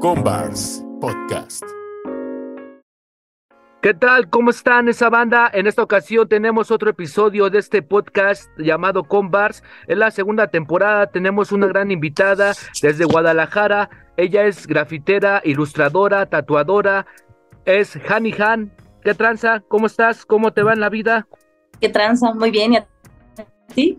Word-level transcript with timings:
Combars 0.00 0.82
Podcast. 0.98 1.62
¿Qué 3.82 3.92
tal? 3.92 4.30
¿Cómo 4.30 4.48
están 4.48 4.88
esa 4.88 5.10
banda? 5.10 5.50
En 5.52 5.66
esta 5.66 5.82
ocasión 5.82 6.26
tenemos 6.26 6.70
otro 6.70 6.88
episodio 6.88 7.50
de 7.50 7.58
este 7.58 7.82
podcast 7.82 8.48
llamado 8.56 9.04
Combars. 9.04 9.62
En 9.88 9.98
la 9.98 10.10
segunda 10.10 10.46
temporada 10.46 11.08
tenemos 11.08 11.52
una 11.52 11.66
gran 11.66 11.90
invitada 11.90 12.54
desde 12.80 13.04
Guadalajara. 13.04 13.90
Ella 14.16 14.46
es 14.46 14.66
grafitera, 14.66 15.42
ilustradora, 15.44 16.24
tatuadora. 16.24 17.04
Es 17.66 17.98
Hani 18.08 18.34
Han. 18.38 18.72
¿Qué 19.02 19.12
tranza? 19.12 19.60
¿Cómo 19.68 19.86
estás? 19.86 20.24
¿Cómo 20.24 20.54
te 20.54 20.62
va 20.62 20.72
en 20.72 20.80
la 20.80 20.88
vida? 20.88 21.28
¿Qué 21.78 21.90
tranza? 21.90 22.32
Muy 22.32 22.50
bien. 22.50 22.72
¿Y 22.72 22.76
a 22.76 22.86
ti? 23.74 23.98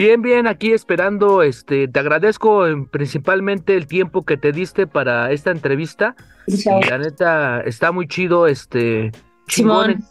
Bien, 0.00 0.22
bien, 0.22 0.46
aquí 0.46 0.72
esperando, 0.72 1.42
este, 1.42 1.86
te 1.86 2.00
agradezco 2.00 2.66
eh, 2.66 2.74
principalmente 2.90 3.76
el 3.76 3.86
tiempo 3.86 4.24
que 4.24 4.38
te 4.38 4.50
diste 4.50 4.86
para 4.86 5.30
esta 5.30 5.50
entrevista. 5.50 6.16
Y 6.46 6.88
la 6.88 6.96
neta, 6.96 7.60
está 7.60 7.92
muy 7.92 8.08
chido, 8.08 8.46
este, 8.46 9.12
Simón. 9.46 10.02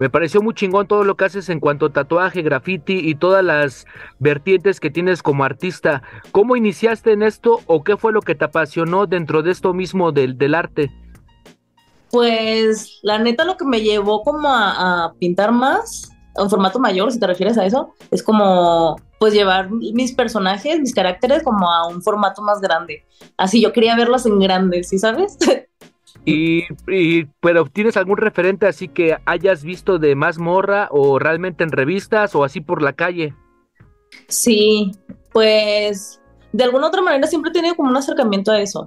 Me 0.00 0.10
pareció 0.10 0.42
muy 0.42 0.54
chingón 0.54 0.88
todo 0.88 1.04
lo 1.04 1.16
que 1.16 1.26
haces 1.26 1.48
en 1.48 1.60
cuanto 1.60 1.86
a 1.86 1.92
tatuaje, 1.92 2.42
graffiti 2.42 3.08
y 3.08 3.14
todas 3.14 3.44
las 3.44 3.84
vertientes 4.18 4.80
que 4.80 4.90
tienes 4.90 5.22
como 5.22 5.44
artista. 5.44 6.02
¿Cómo 6.32 6.56
iniciaste 6.56 7.12
en 7.12 7.22
esto 7.22 7.60
o 7.66 7.84
qué 7.84 7.96
fue 7.96 8.10
lo 8.10 8.22
que 8.22 8.34
te 8.34 8.46
apasionó 8.46 9.06
dentro 9.06 9.44
de 9.44 9.52
esto 9.52 9.72
mismo 9.72 10.10
del, 10.10 10.38
del 10.38 10.56
arte? 10.56 10.90
Pues 12.10 12.98
la 13.04 13.20
neta 13.20 13.44
lo 13.44 13.56
que 13.56 13.64
me 13.64 13.80
llevó 13.80 14.24
como 14.24 14.48
a, 14.48 15.04
a 15.04 15.14
pintar 15.20 15.52
más, 15.52 16.10
en 16.34 16.50
formato 16.50 16.80
mayor, 16.80 17.12
si 17.12 17.20
te 17.20 17.28
refieres 17.28 17.56
a 17.58 17.64
eso, 17.64 17.94
es 18.10 18.24
como 18.24 18.96
pues 19.20 19.34
llevar 19.34 19.70
mis 19.70 20.14
personajes, 20.14 20.80
mis 20.80 20.94
caracteres 20.94 21.42
como 21.42 21.70
a 21.70 21.86
un 21.86 22.00
formato 22.00 22.40
más 22.40 22.58
grande. 22.58 23.04
Así 23.36 23.60
yo 23.60 23.70
quería 23.70 23.94
verlos 23.94 24.24
en 24.24 24.38
grandes, 24.40 24.88
¿sí 24.88 24.98
sabes? 24.98 25.36
Y, 26.26 26.64
y, 26.86 27.24
pero 27.40 27.64
tienes 27.64 27.96
algún 27.96 28.18
referente 28.18 28.66
así 28.66 28.88
que 28.88 29.16
hayas 29.24 29.62
visto 29.62 29.98
de 29.98 30.14
más 30.14 30.36
morra 30.36 30.88
o 30.90 31.18
realmente 31.18 31.64
en 31.64 31.70
revistas 31.70 32.34
o 32.34 32.44
así 32.44 32.60
por 32.60 32.82
la 32.82 32.92
calle? 32.92 33.34
Sí, 34.28 34.92
pues 35.32 36.20
de 36.52 36.64
alguna 36.64 36.88
otra 36.88 37.00
manera 37.00 37.26
siempre 37.26 37.50
he 37.50 37.54
tenido 37.54 37.74
como 37.74 37.88
un 37.88 37.96
acercamiento 37.96 38.52
a 38.52 38.60
eso, 38.60 38.84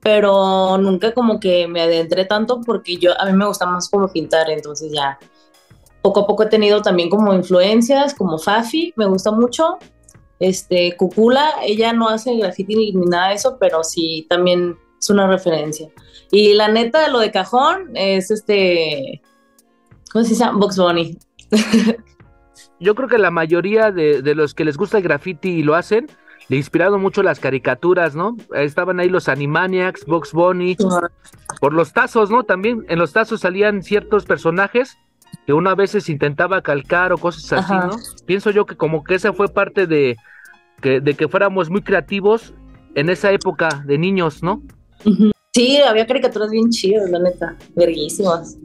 pero 0.00 0.78
nunca 0.78 1.12
como 1.12 1.40
que 1.40 1.66
me 1.66 1.80
adentré 1.80 2.24
tanto 2.24 2.60
porque 2.60 2.98
yo 2.98 3.20
a 3.20 3.24
mí 3.24 3.32
me 3.32 3.46
gusta 3.46 3.66
más 3.66 3.88
como 3.88 4.06
pintar, 4.06 4.48
entonces 4.50 4.92
ya 4.92 5.18
poco 6.02 6.20
a 6.20 6.26
poco 6.26 6.44
he 6.44 6.46
tenido 6.46 6.82
también 6.82 7.10
como 7.10 7.34
influencias, 7.34 8.14
como 8.14 8.38
Fafi, 8.38 8.92
me 8.96 9.06
gusta 9.06 9.30
mucho. 9.30 9.78
Este, 10.38 10.96
Cucula, 10.96 11.50
ella 11.62 11.92
no 11.92 12.08
hace 12.08 12.36
graffiti 12.36 12.74
ni, 12.74 12.92
nada 12.92 13.28
de 13.28 13.34
eso, 13.34 13.58
pero 13.60 13.84
sí 13.84 14.26
también 14.28 14.78
es 14.98 15.10
una 15.10 15.26
referencia. 15.26 15.90
Y 16.30 16.54
la 16.54 16.68
neta, 16.68 17.08
lo 17.08 17.18
de 17.18 17.30
cajón 17.30 17.90
es 17.94 18.30
este. 18.30 19.20
¿Cómo 20.12 20.24
se 20.24 20.34
llama? 20.34 20.58
Box 20.58 20.78
Bunny. 20.78 21.18
Yo 22.80 22.94
creo 22.94 23.08
que 23.08 23.18
la 23.18 23.30
mayoría 23.30 23.90
de, 23.90 24.22
de, 24.22 24.34
los 24.34 24.54
que 24.54 24.64
les 24.64 24.78
gusta 24.78 24.96
el 24.96 25.04
graffiti 25.04 25.50
y 25.50 25.62
lo 25.62 25.74
hacen, 25.74 26.06
le 26.48 26.56
inspiraron 26.56 27.02
mucho 27.02 27.22
las 27.22 27.38
caricaturas, 27.38 28.14
¿no? 28.16 28.36
Estaban 28.54 29.00
ahí 29.00 29.10
los 29.10 29.28
Animaniacs, 29.28 30.06
Box 30.06 30.32
Bunny, 30.32 30.76
por 31.60 31.74
los 31.74 31.92
tazos, 31.92 32.30
¿no? 32.30 32.44
También 32.44 32.86
en 32.88 32.98
los 32.98 33.12
tazos 33.12 33.40
salían 33.40 33.82
ciertos 33.82 34.24
personajes 34.24 34.96
que 35.46 35.52
uno 35.52 35.70
a 35.70 35.74
veces 35.74 36.08
intentaba 36.08 36.62
calcar 36.62 37.12
o 37.12 37.18
cosas 37.18 37.52
así, 37.52 37.72
Ajá. 37.72 37.86
¿no? 37.86 37.96
Pienso 38.26 38.50
yo 38.50 38.66
que 38.66 38.76
como 38.76 39.04
que 39.04 39.14
esa 39.14 39.32
fue 39.32 39.48
parte 39.48 39.86
de 39.86 40.16
que, 40.80 41.00
de 41.00 41.14
que 41.14 41.28
fuéramos 41.28 41.70
muy 41.70 41.82
creativos 41.82 42.54
en 42.94 43.10
esa 43.10 43.30
época 43.32 43.82
de 43.86 43.98
niños, 43.98 44.42
¿no? 44.42 44.62
Sí, 45.52 45.78
había 45.78 46.06
caricaturas 46.06 46.50
bien 46.50 46.70
chidas, 46.70 47.10
la 47.10 47.18
neta, 47.18 47.56
verguísimas. 47.74 48.56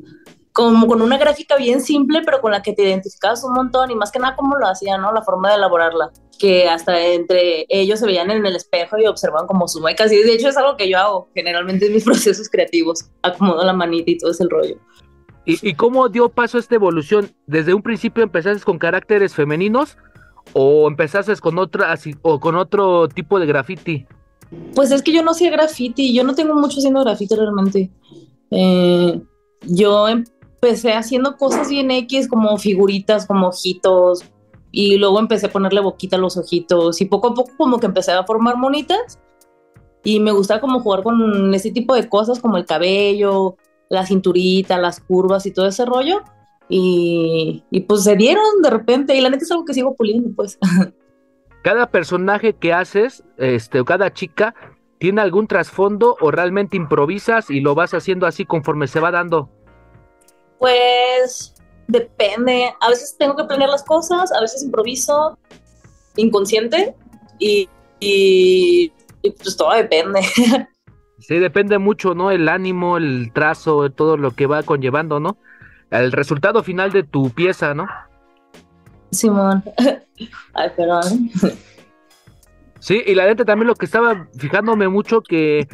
Como 0.53 0.87
con 0.87 1.01
una 1.01 1.17
gráfica 1.17 1.57
bien 1.57 1.81
simple, 1.81 2.21
pero 2.23 2.39
con 2.39 2.51
la 2.51 2.61
que 2.61 2.73
te 2.73 2.83
identificabas 2.83 3.43
un 3.43 3.53
montón 3.53 3.91
y 3.91 3.95
más 3.95 4.11
que 4.11 4.19
nada 4.19 4.35
cómo 4.35 4.55
lo 4.55 4.67
hacían, 4.67 5.01
¿no? 5.01 5.11
La 5.11 5.21
forma 5.21 5.49
de 5.49 5.55
elaborarla. 5.55 6.11
Que 6.39 6.69
hasta 6.69 6.99
entre 7.01 7.65
ellos 7.69 7.99
se 7.99 8.05
veían 8.05 8.31
en 8.31 8.45
el 8.45 8.55
espejo 8.55 8.97
y 8.97 9.05
observaban 9.07 9.47
como 9.47 9.67
sus 9.67 9.81
muecas. 9.81 10.11
Y 10.11 10.23
de 10.23 10.33
hecho 10.33 10.47
es 10.47 10.57
algo 10.57 10.77
que 10.77 10.89
yo 10.89 10.97
hago 10.97 11.29
generalmente 11.33 11.87
en 11.87 11.93
mis 11.93 12.03
procesos 12.05 12.49
creativos. 12.49 13.05
Acomodo 13.21 13.65
la 13.65 13.73
manita 13.73 14.11
y 14.11 14.17
todo 14.17 14.31
ese 14.31 14.45
rollo. 14.49 14.77
¿Y, 15.45 15.69
¿Y, 15.69 15.75
cómo 15.75 16.09
dio 16.09 16.29
paso 16.29 16.57
esta 16.57 16.75
evolución? 16.75 17.31
¿Desde 17.45 17.73
un 17.73 17.81
principio 17.81 18.23
empezaste 18.23 18.63
con 18.63 18.79
caracteres 18.79 19.35
femeninos 19.35 19.97
o 20.53 20.87
empezaste 20.87 21.35
con 21.37 21.59
otra 21.59 21.93
o 22.21 22.39
con 22.39 22.55
otro 22.55 23.07
tipo 23.07 23.39
de 23.39 23.45
graffiti? 23.45 24.05
Pues 24.73 24.91
es 24.91 25.01
que 25.01 25.11
yo 25.11 25.23
no 25.23 25.31
hacía 25.31 25.51
graffiti, 25.51 26.13
yo 26.13 26.23
no 26.23 26.35
tengo 26.35 26.55
mucho 26.55 26.79
haciendo 26.79 27.03
graffiti 27.03 27.35
realmente. 27.35 27.91
Eh, 28.51 29.21
yo 29.61 30.07
empecé 30.07 30.93
haciendo 30.93 31.37
cosas 31.37 31.69
bien 31.69 31.91
X, 31.91 32.27
como 32.27 32.57
figuritas, 32.57 33.25
como 33.25 33.47
ojitos, 33.47 34.23
y 34.71 34.97
luego 34.97 35.19
empecé 35.19 35.47
a 35.47 35.51
ponerle 35.51 35.79
boquita 35.79 36.17
a 36.17 36.19
los 36.19 36.37
ojitos, 36.37 37.01
y 37.01 37.05
poco 37.05 37.29
a 37.29 37.33
poco 37.33 37.51
como 37.57 37.79
que 37.79 37.87
empecé 37.87 38.11
a 38.11 38.23
formar 38.23 38.57
monitas, 38.57 39.19
y 40.03 40.19
me 40.19 40.31
gustaba 40.31 40.61
como 40.61 40.81
jugar 40.81 41.03
con 41.03 41.53
ese 41.53 41.71
tipo 41.71 41.95
de 41.95 42.07
cosas, 42.07 42.39
como 42.39 42.57
el 42.57 42.65
cabello, 42.65 43.57
la 43.89 44.05
cinturita, 44.05 44.77
las 44.77 44.99
curvas 44.99 45.45
y 45.45 45.51
todo 45.51 45.67
ese 45.67 45.85
rollo, 45.85 46.21
y, 46.67 47.63
y 47.69 47.81
pues 47.81 48.03
se 48.03 48.15
dieron 48.15 48.61
de 48.61 48.69
repente, 48.69 49.15
y 49.15 49.21
la 49.21 49.29
neta 49.29 49.43
es 49.43 49.51
algo 49.51 49.65
que 49.65 49.73
sigo 49.73 49.95
puliendo, 49.95 50.29
pues. 50.35 50.57
cada 51.65 51.89
personaje 51.89 52.53
que 52.53 52.73
haces, 52.73 53.23
este, 53.37 53.79
o 53.79 53.85
cada 53.85 54.13
chica, 54.13 54.53
tiene 54.99 55.21
algún 55.21 55.47
trasfondo 55.47 56.15
o 56.21 56.29
realmente 56.29 56.77
improvisas 56.77 57.49
y 57.49 57.59
lo 57.59 57.73
vas 57.73 57.95
haciendo 57.95 58.27
así 58.27 58.45
conforme 58.45 58.87
se 58.87 58.99
va 58.99 59.09
dando? 59.09 59.49
Pues 60.59 61.55
depende. 61.87 62.71
A 62.79 62.89
veces 62.89 63.15
tengo 63.17 63.35
que 63.35 63.45
planear 63.45 63.69
las 63.71 63.83
cosas, 63.83 64.31
a 64.31 64.41
veces 64.41 64.63
improviso 64.63 65.37
inconsciente 66.15 66.95
y, 67.39 67.67
y, 67.99 68.93
y 69.23 69.31
pues 69.31 69.57
todo 69.57 69.73
depende. 69.73 70.21
Sí, 71.27 71.39
depende 71.39 71.79
mucho, 71.79 72.13
¿no? 72.13 72.29
El 72.29 72.47
ánimo, 72.47 72.97
el 72.97 73.31
trazo, 73.33 73.89
todo 73.89 74.15
lo 74.15 74.31
que 74.31 74.45
va 74.45 74.61
conllevando, 74.61 75.19
¿no? 75.19 75.37
El 75.89 76.11
resultado 76.11 76.61
final 76.61 76.91
de 76.91 77.01
tu 77.01 77.31
pieza, 77.31 77.73
¿no? 77.73 77.87
Simón. 79.09 79.63
Ay, 80.53 80.69
perdón. 80.77 81.31
Sí, 82.77 83.01
y 83.03 83.15
la 83.15 83.25
neta 83.25 83.43
también 83.43 83.67
lo 83.67 83.73
que 83.73 83.85
estaba 83.85 84.27
fijándome 84.37 84.87
mucho 84.87 85.21
que 85.21 85.67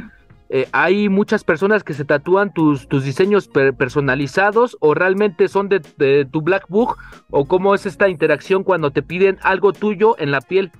eh, 0.47 0.69
hay 0.71 1.09
muchas 1.09 1.43
personas 1.43 1.83
que 1.83 1.95
se 1.95 2.05
tatúan 2.05 2.53
tus, 2.53 2.87
tus 2.87 3.03
diseños 3.03 3.49
per 3.49 3.73
personalizados 3.73 4.77
o 4.79 4.93
realmente 4.93 5.49
son 5.49 5.67
de, 5.67 5.81
de, 5.97 6.23
tu 6.23 6.41
Black 6.41 6.63
Book 6.69 6.95
o 7.29 7.43
cómo 7.43 7.75
es 7.75 7.85
esta 7.85 8.07
interacción 8.07 8.63
cuando 8.63 8.91
te 8.91 9.01
piden 9.01 9.37
algo 9.43 9.73
tuyo 9.73 10.15
en 10.17 10.31
la 10.31 10.39
piel. 10.39 10.71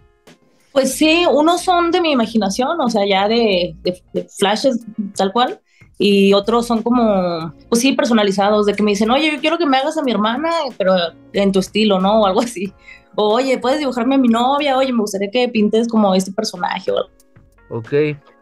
Pues 0.72 0.94
sí, 0.96 1.26
unos 1.30 1.62
son 1.62 1.92
de 1.92 2.02
mi 2.02 2.12
imaginación, 2.12 2.80
o 2.80 2.90
sea, 2.90 3.06
ya 3.06 3.28
de, 3.28 3.76
de, 3.84 4.02
de 4.14 4.28
flashes 4.30 4.80
tal 5.16 5.32
cual, 5.32 5.60
y 6.04 6.34
otros 6.34 6.66
son 6.66 6.82
como, 6.82 7.54
pues 7.70 7.82
sí, 7.82 7.94
personalizados, 7.94 8.66
de 8.66 8.74
que 8.74 8.82
me 8.82 8.90
dicen, 8.90 9.12
oye, 9.12 9.32
yo 9.32 9.40
quiero 9.40 9.60
que 9.60 9.68
me 9.68 9.78
hagas 9.78 10.00
a 10.00 10.02
mi 10.02 10.12
hermana, 10.12 10.50
pero 10.76 10.96
en 11.34 11.52
tu 11.52 11.60
estilo, 11.60 12.00
¿no? 12.00 12.22
O 12.22 12.26
algo 12.26 12.42
así. 12.42 12.74
O, 13.16 13.36
oye, 13.36 13.60
puedes 13.60 13.78
dibujarme 13.78 14.16
a 14.16 14.18
mi 14.18 14.28
novia, 14.28 14.78
oye, 14.78 14.92
me 14.92 15.02
gustaría 15.02 15.30
que 15.30 15.48
pintes 15.50 15.88
como 15.88 16.16
este 16.16 16.32
personaje. 16.32 16.92
O... 16.92 17.78
Ok. 17.78 17.94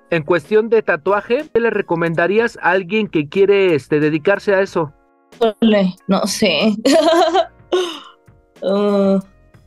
En 0.09 0.23
cuestión 0.23 0.69
de 0.69 0.81
tatuaje, 0.81 1.49
¿qué 1.53 1.59
le 1.59 1.69
recomendarías 1.69 2.57
a 2.61 2.71
alguien 2.71 3.07
que 3.07 3.27
quiere 3.27 3.75
este, 3.75 3.99
dedicarse 3.99 4.55
a 4.55 4.61
eso? 4.61 4.93
No 6.07 6.27
sé. 6.27 6.75
uh, 8.61 9.19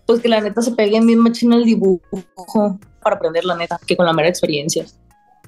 pues 0.07 0.21
que 0.21 0.29
la 0.29 0.41
neta 0.41 0.63
se 0.63 0.73
pegue 0.73 1.01
bien 1.01 1.19
machina 1.19 1.57
el 1.57 1.65
dibujo 1.65 2.11
para 3.03 3.17
aprender 3.17 3.45
la 3.45 3.57
neta, 3.57 3.79
que 3.87 3.97
con 3.97 4.07
la 4.07 4.13
mera 4.13 4.29
experiencia 4.29 4.85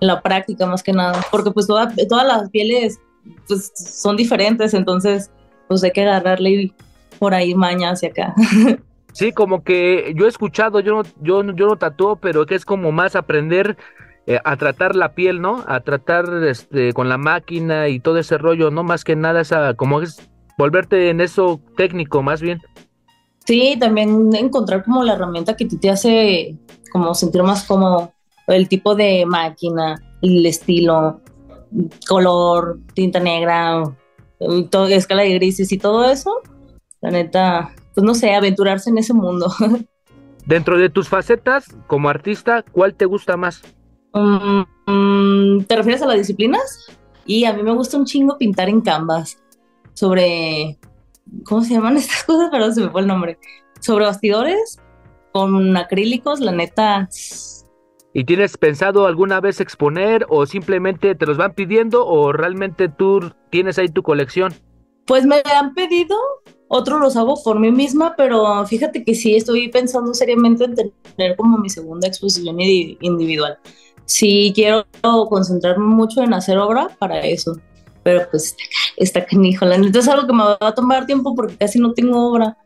la 0.00 0.20
práctica 0.20 0.66
más 0.66 0.82
que 0.82 0.92
nada, 0.92 1.24
porque 1.30 1.50
pues 1.50 1.66
toda, 1.66 1.92
todas 2.08 2.26
las 2.26 2.50
pieles 2.50 3.00
pues 3.46 3.72
son 3.74 4.16
diferentes, 4.16 4.74
entonces 4.74 5.30
pues 5.68 5.82
hay 5.82 5.92
que 5.92 6.02
agarrarle 6.02 6.72
por 7.18 7.34
ahí 7.34 7.54
maña 7.54 7.90
hacia 7.90 8.10
acá. 8.10 8.34
Sí, 9.12 9.30
como 9.30 9.62
que 9.62 10.12
yo 10.16 10.24
he 10.26 10.28
escuchado, 10.28 10.80
yo 10.80 10.96
no, 10.96 11.02
yo, 11.22 11.44
yo 11.54 11.68
no 11.68 11.76
tatúo, 11.76 12.16
pero 12.16 12.46
que 12.46 12.56
es 12.56 12.64
como 12.64 12.90
más 12.90 13.14
aprender 13.14 13.76
eh, 14.26 14.40
a 14.42 14.56
tratar 14.56 14.96
la 14.96 15.14
piel, 15.14 15.40
¿no? 15.40 15.62
A 15.68 15.78
tratar 15.78 16.24
este, 16.42 16.92
con 16.92 17.08
la 17.08 17.16
máquina 17.16 17.86
y 17.86 18.00
todo 18.00 18.18
ese 18.18 18.38
rollo, 18.38 18.72
¿no? 18.72 18.82
Más 18.82 19.04
que 19.04 19.14
nada, 19.14 19.42
esa, 19.42 19.74
como 19.74 20.02
es 20.02 20.28
volverte 20.58 21.10
en 21.10 21.20
eso 21.20 21.60
técnico, 21.76 22.24
más 22.24 22.42
bien. 22.42 22.60
Sí, 23.44 23.76
también 23.78 24.34
encontrar 24.34 24.84
como 24.84 25.02
la 25.02 25.14
herramienta 25.14 25.56
que 25.56 25.66
te 25.66 25.90
hace 25.90 26.56
como 26.92 27.14
sentir 27.14 27.42
más 27.42 27.64
cómodo 27.64 28.12
el 28.46 28.68
tipo 28.68 28.94
de 28.94 29.24
máquina, 29.26 30.00
el 30.22 30.44
estilo, 30.46 31.20
color, 32.08 32.78
tinta 32.94 33.20
negra, 33.20 33.82
todo, 34.70 34.86
escala 34.88 35.22
de 35.22 35.34
grises 35.34 35.72
y 35.72 35.78
todo 35.78 36.04
eso, 36.10 36.40
la 37.00 37.10
neta, 37.10 37.74
pues 37.94 38.04
no 38.04 38.14
sé, 38.14 38.34
aventurarse 38.34 38.90
en 38.90 38.98
ese 38.98 39.14
mundo. 39.14 39.52
Dentro 40.46 40.78
de 40.78 40.90
tus 40.90 41.08
facetas 41.08 41.64
como 41.86 42.10
artista, 42.10 42.62
¿cuál 42.70 42.94
te 42.94 43.06
gusta 43.06 43.36
más? 43.36 43.62
Um, 44.12 44.66
um, 44.86 45.14
Mm, 45.54 45.64
¿Te 45.64 45.76
refieres 45.76 46.02
a 46.02 46.06
las 46.06 46.18
disciplinas? 46.18 46.86
Y 47.26 47.44
a 47.44 47.52
mí 47.52 47.62
me 47.62 47.72
gusta 47.72 47.96
un 47.96 48.04
chingo 48.04 48.36
pintar 48.38 48.68
en 48.68 48.80
canvas 48.80 49.38
sobre, 49.94 50.78
¿cómo 51.44 51.62
se 51.62 51.74
llaman 51.74 51.96
estas 51.98 52.24
cosas? 52.24 52.50
Perdón, 52.50 52.74
se 52.74 52.82
me 52.82 52.90
fue 52.90 53.00
el 53.02 53.06
nombre. 53.06 53.38
Sobre 53.80 54.06
bastidores 54.06 54.78
con 55.32 55.76
acrílicos, 55.76 56.40
la 56.40 56.52
neta. 56.52 57.08
¿Y 58.12 58.24
tienes 58.24 58.56
pensado 58.56 59.06
alguna 59.06 59.40
vez 59.40 59.60
exponer 59.60 60.24
o 60.28 60.46
simplemente 60.46 61.16
te 61.16 61.26
los 61.26 61.36
van 61.36 61.52
pidiendo 61.54 62.06
o 62.06 62.32
realmente 62.32 62.88
tú 62.88 63.32
tienes 63.50 63.76
ahí 63.76 63.88
tu 63.88 64.04
colección? 64.04 64.54
Pues 65.04 65.26
me 65.26 65.42
han 65.52 65.74
pedido, 65.74 66.16
otros 66.68 67.00
los 67.00 67.16
hago 67.16 67.34
por 67.42 67.58
mí 67.58 67.72
misma, 67.72 68.14
pero 68.16 68.64
fíjate 68.66 69.04
que 69.04 69.16
sí 69.16 69.34
estoy 69.34 69.68
pensando 69.68 70.14
seriamente 70.14 70.64
en 70.64 70.76
tener 71.16 71.36
como 71.36 71.58
mi 71.58 71.68
segunda 71.68 72.06
exposición 72.06 72.56
individual. 72.60 73.58
Sí 74.04 74.52
quiero 74.54 74.86
concentrarme 75.28 75.84
mucho 75.84 76.22
en 76.22 76.34
hacer 76.34 76.56
obra 76.58 76.88
para 77.00 77.20
eso, 77.20 77.56
pero 78.04 78.28
pues 78.30 78.56
está 78.96 79.24
canijo. 79.24 79.64
La 79.64 79.78
neta 79.78 79.98
es 79.98 80.08
algo 80.08 80.26
que 80.26 80.32
me 80.32 80.44
va 80.44 80.58
a 80.60 80.74
tomar 80.74 81.06
tiempo 81.06 81.34
porque 81.34 81.56
casi 81.56 81.80
no 81.80 81.92
tengo 81.92 82.30
obra. 82.30 82.56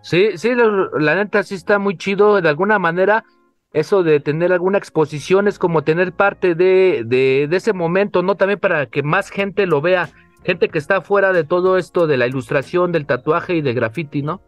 Sí, 0.00 0.30
sí, 0.36 0.52
la, 0.54 1.14
neta 1.16 1.42
sí 1.42 1.56
está 1.56 1.78
muy 1.78 1.98
chido. 1.98 2.40
De 2.40 2.48
alguna 2.48 2.78
manera, 2.78 3.24
eso 3.72 4.02
de 4.02 4.20
tener 4.20 4.52
alguna 4.52 4.78
exposición 4.78 5.48
es 5.48 5.58
como 5.58 5.82
tener 5.82 6.12
parte 6.12 6.54
de, 6.54 7.02
de, 7.04 7.48
de 7.50 7.56
ese 7.56 7.72
momento, 7.72 8.22
¿no? 8.22 8.36
También 8.36 8.60
para 8.60 8.86
que 8.86 9.02
más 9.02 9.28
gente 9.28 9.66
lo 9.66 9.80
vea 9.80 10.08
gente 10.46 10.68
que 10.68 10.78
está 10.78 11.00
fuera 11.00 11.32
de 11.32 11.42
todo 11.42 11.76
esto 11.76 12.06
de 12.06 12.16
la 12.16 12.28
ilustración, 12.28 12.92
del 12.92 13.04
tatuaje 13.04 13.56
y 13.56 13.62
de 13.62 13.74
graffiti, 13.74 14.22
¿no? 14.22 14.40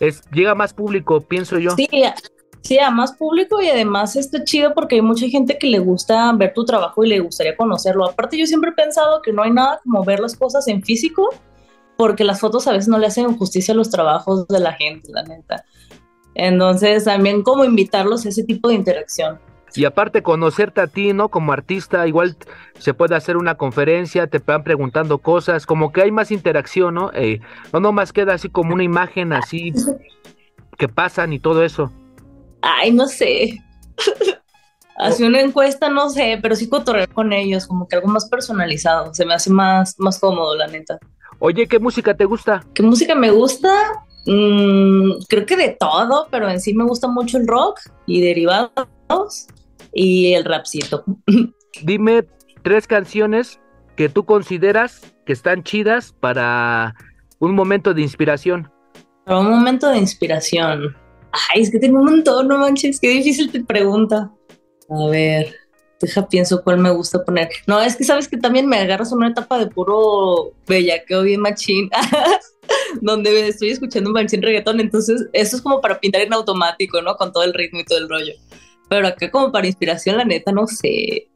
Es, 0.00 0.28
llega 0.30 0.56
más 0.56 0.74
público, 0.74 1.20
pienso 1.20 1.58
yo. 1.58 1.70
Sí, 1.70 1.88
sí, 2.66 2.78
a 2.78 2.90
más 2.90 3.12
público 3.12 3.62
y 3.62 3.68
además 3.68 4.16
está 4.16 4.42
chido 4.42 4.74
porque 4.74 4.96
hay 4.96 5.02
mucha 5.02 5.28
gente 5.28 5.56
que 5.56 5.68
le 5.68 5.78
gusta 5.78 6.32
ver 6.32 6.52
tu 6.52 6.64
trabajo 6.64 7.04
y 7.04 7.08
le 7.08 7.20
gustaría 7.20 7.56
conocerlo. 7.56 8.08
Aparte, 8.08 8.36
yo 8.36 8.46
siempre 8.46 8.70
he 8.70 8.74
pensado 8.74 9.22
que 9.22 9.32
no 9.32 9.42
hay 9.42 9.52
nada 9.52 9.80
como 9.84 10.04
ver 10.04 10.20
las 10.20 10.36
cosas 10.36 10.66
en 10.68 10.82
físico 10.82 11.28
porque 11.96 12.24
las 12.24 12.40
fotos 12.40 12.66
a 12.66 12.72
veces 12.72 12.88
no 12.88 12.98
le 12.98 13.06
hacen 13.06 13.36
justicia 13.36 13.72
a 13.72 13.76
los 13.76 13.90
trabajos 13.90 14.48
de 14.48 14.60
la 14.60 14.72
gente, 14.72 15.10
la 15.12 15.22
neta. 15.22 15.64
Entonces, 16.34 17.04
también 17.04 17.42
como 17.42 17.64
invitarlos 17.64 18.26
a 18.26 18.28
ese 18.28 18.42
tipo 18.44 18.68
de 18.68 18.74
interacción. 18.74 19.38
Y 19.74 19.84
aparte 19.84 20.22
conocerte 20.22 20.80
a 20.80 20.86
ti, 20.86 21.12
¿no? 21.12 21.28
Como 21.28 21.52
artista, 21.52 22.06
igual 22.06 22.36
se 22.78 22.94
puede 22.94 23.14
hacer 23.14 23.36
una 23.36 23.56
conferencia, 23.56 24.26
te 24.26 24.38
van 24.38 24.64
preguntando 24.64 25.18
cosas, 25.18 25.66
como 25.66 25.92
que 25.92 26.02
hay 26.02 26.10
más 26.10 26.30
interacción, 26.30 26.94
¿no? 26.94 27.10
Eh, 27.14 27.40
no 27.72 27.80
nomás 27.80 28.12
queda 28.12 28.34
así 28.34 28.48
como 28.48 28.74
una 28.74 28.82
imagen 28.82 29.32
así 29.32 29.72
que 30.78 30.88
pasan 30.88 31.32
y 31.32 31.38
todo 31.38 31.62
eso. 31.62 31.92
Ay, 32.66 32.92
no 32.92 33.06
sé. 33.06 33.62
Hace 34.96 35.26
una 35.26 35.40
encuesta, 35.40 35.88
no 35.88 36.08
sé, 36.08 36.38
pero 36.40 36.56
sí 36.56 36.68
cotorrear 36.68 37.12
con 37.12 37.32
ellos, 37.32 37.66
como 37.66 37.86
que 37.86 37.96
algo 37.96 38.08
más 38.08 38.28
personalizado. 38.28 39.12
Se 39.12 39.26
me 39.26 39.34
hace 39.34 39.50
más, 39.50 39.94
más 39.98 40.18
cómodo, 40.18 40.56
la 40.56 40.66
neta. 40.68 40.98
Oye, 41.38 41.68
¿qué 41.68 41.78
música 41.78 42.14
te 42.14 42.24
gusta? 42.24 42.64
¿Qué 42.72 42.82
música 42.82 43.14
me 43.14 43.30
gusta? 43.30 43.70
Mm, 44.24 45.22
creo 45.28 45.44
que 45.44 45.56
de 45.56 45.76
todo, 45.78 46.28
pero 46.30 46.48
en 46.48 46.62
sí 46.62 46.72
me 46.72 46.84
gusta 46.84 47.08
mucho 47.08 47.36
el 47.36 47.46
rock 47.46 47.78
y 48.06 48.22
derivados 48.22 49.46
y 49.92 50.32
el 50.32 50.46
rapcito. 50.46 51.04
Dime 51.82 52.24
tres 52.62 52.86
canciones 52.86 53.60
que 53.96 54.08
tú 54.08 54.24
consideras 54.24 55.14
que 55.26 55.34
están 55.34 55.62
chidas 55.62 56.14
para 56.20 56.94
un 57.38 57.54
momento 57.54 57.92
de 57.92 58.00
inspiración. 58.00 58.72
Para 59.26 59.40
un 59.40 59.50
momento 59.50 59.90
de 59.90 59.98
inspiración. 59.98 60.96
Ay, 61.50 61.62
es 61.62 61.70
que 61.70 61.78
tengo 61.78 61.98
un 61.98 62.06
montón, 62.06 62.48
no 62.48 62.58
manches, 62.58 63.00
qué 63.00 63.08
difícil 63.08 63.50
te 63.50 63.62
pregunta. 63.62 64.32
A 64.88 65.08
ver, 65.10 65.54
deja 66.00 66.28
pienso 66.28 66.62
cuál 66.62 66.78
me 66.78 66.90
gusta 66.90 67.24
poner. 67.24 67.48
No, 67.66 67.80
es 67.80 67.96
que 67.96 68.04
sabes 68.04 68.28
que 68.28 68.36
también 68.36 68.66
me 68.66 68.78
agarras 68.78 69.12
una 69.12 69.28
etapa 69.28 69.58
de 69.58 69.66
puro 69.66 70.52
bellaqueo 70.66 71.22
bien 71.22 71.40
machín, 71.40 71.90
donde 73.00 73.48
estoy 73.48 73.70
escuchando 73.70 74.10
un 74.10 74.14
machín 74.14 74.42
reggaetón, 74.42 74.80
entonces 74.80 75.26
eso 75.32 75.56
es 75.56 75.62
como 75.62 75.80
para 75.80 76.00
pintar 76.00 76.22
en 76.22 76.32
automático, 76.32 77.02
¿no? 77.02 77.16
Con 77.16 77.32
todo 77.32 77.44
el 77.44 77.54
ritmo 77.54 77.80
y 77.80 77.84
todo 77.84 77.98
el 77.98 78.08
rollo. 78.08 78.32
Pero 78.88 79.08
acá 79.08 79.30
como 79.30 79.50
para 79.50 79.66
inspiración, 79.66 80.16
la 80.16 80.24
neta, 80.24 80.52
no 80.52 80.66
sé. 80.66 81.28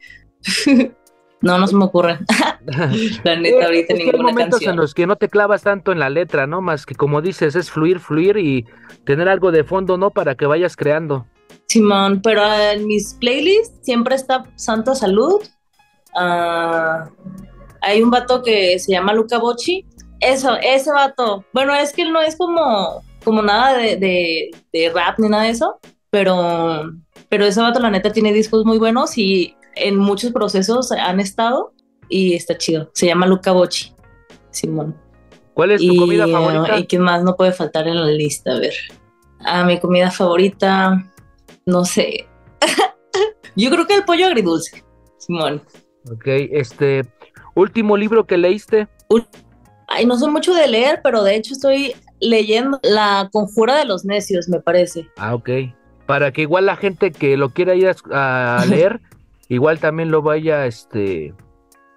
no, 1.42 1.58
no 1.58 1.66
se 1.66 1.76
me 1.76 1.84
ocurre. 1.84 2.18
la 3.24 3.36
neta, 3.36 3.66
ahorita 3.66 3.94
ninguna 3.94 4.18
hay 4.18 4.24
momentos 4.24 4.62
en 4.62 4.76
los 4.76 4.94
que 4.94 5.06
no 5.06 5.16
te 5.16 5.28
clavas 5.28 5.62
tanto 5.62 5.92
en 5.92 5.98
la 5.98 6.10
letra, 6.10 6.46
¿no? 6.46 6.60
Más 6.60 6.86
que 6.86 6.94
como 6.94 7.22
dices, 7.22 7.56
es 7.56 7.70
fluir, 7.70 8.00
fluir 8.00 8.36
y 8.36 8.66
tener 9.04 9.28
algo 9.28 9.50
de 9.50 9.64
fondo, 9.64 9.96
¿no? 9.96 10.10
Para 10.10 10.34
que 10.34 10.46
vayas 10.46 10.76
creando. 10.76 11.26
Simón, 11.66 12.20
pero 12.22 12.42
en 12.44 12.86
mis 12.86 13.14
playlists 13.14 13.78
siempre 13.82 14.14
está 14.14 14.44
Santa 14.56 14.94
Salud. 14.94 15.40
Ah, 16.14 17.08
hay 17.80 18.02
un 18.02 18.10
vato 18.10 18.42
que 18.42 18.78
se 18.78 18.92
llama 18.92 19.14
Luca 19.14 19.38
Bocci. 19.38 19.86
Eso, 20.20 20.56
ese 20.62 20.92
vato. 20.92 21.44
Bueno, 21.52 21.74
es 21.74 21.92
que 21.92 22.02
él 22.02 22.12
no 22.12 22.20
es 22.20 22.36
como, 22.36 23.02
como 23.24 23.40
nada 23.40 23.78
de, 23.78 23.96
de, 23.96 24.50
de 24.72 24.90
rap 24.90 25.18
ni 25.18 25.28
nada 25.28 25.44
de 25.44 25.50
eso, 25.50 25.78
pero 26.10 26.90
pero 27.30 27.46
ese 27.46 27.60
vato, 27.60 27.78
la 27.78 27.90
neta, 27.90 28.12
tiene 28.12 28.32
discos 28.32 28.66
muy 28.66 28.78
buenos 28.78 29.16
y 29.16 29.54
en 29.74 29.96
muchos 29.96 30.32
procesos 30.32 30.92
han 30.92 31.20
estado 31.20 31.72
y 32.08 32.34
está 32.34 32.56
chido. 32.56 32.90
Se 32.94 33.06
llama 33.06 33.26
Luca 33.26 33.52
Bocci, 33.52 33.94
Simón. 34.50 34.96
¿Cuál 35.54 35.72
es 35.72 35.80
tu 35.80 35.96
comida 35.96 36.26
favorita? 36.26 36.78
¿Y 36.78 36.86
qué 36.86 36.98
más 36.98 37.22
no 37.22 37.36
puede 37.36 37.52
faltar 37.52 37.86
en 37.88 38.00
la 38.00 38.06
lista? 38.06 38.52
A 38.52 38.58
ver. 38.58 38.74
A 39.40 39.64
mi 39.64 39.78
comida 39.80 40.10
favorita, 40.10 41.02
no 41.66 41.84
sé. 41.84 42.26
Yo 43.56 43.70
creo 43.70 43.86
que 43.86 43.94
el 43.94 44.04
pollo 44.04 44.26
agridulce, 44.26 44.84
Simón. 45.18 45.62
Ok, 46.10 46.24
este, 46.26 47.04
último 47.54 47.96
libro 47.96 48.26
que 48.26 48.38
leíste. 48.38 48.88
Ay, 49.88 50.06
no 50.06 50.18
soy 50.18 50.30
mucho 50.30 50.54
de 50.54 50.68
leer, 50.68 51.00
pero 51.02 51.22
de 51.22 51.34
hecho 51.34 51.52
estoy 51.52 51.94
leyendo 52.20 52.78
La 52.82 53.28
Conjura 53.32 53.76
de 53.76 53.86
los 53.86 54.04
Necios, 54.04 54.48
me 54.48 54.60
parece. 54.60 55.08
Ah, 55.16 55.34
ok 55.34 55.50
para 56.10 56.32
que 56.32 56.42
igual 56.42 56.66
la 56.66 56.74
gente 56.74 57.12
que 57.12 57.36
lo 57.36 57.50
quiera 57.50 57.76
ir 57.76 57.88
a, 58.10 58.64
leer, 58.68 59.00
igual 59.50 59.78
también 59.78 60.10
lo 60.10 60.22
vaya, 60.22 60.64
este, 60.64 61.34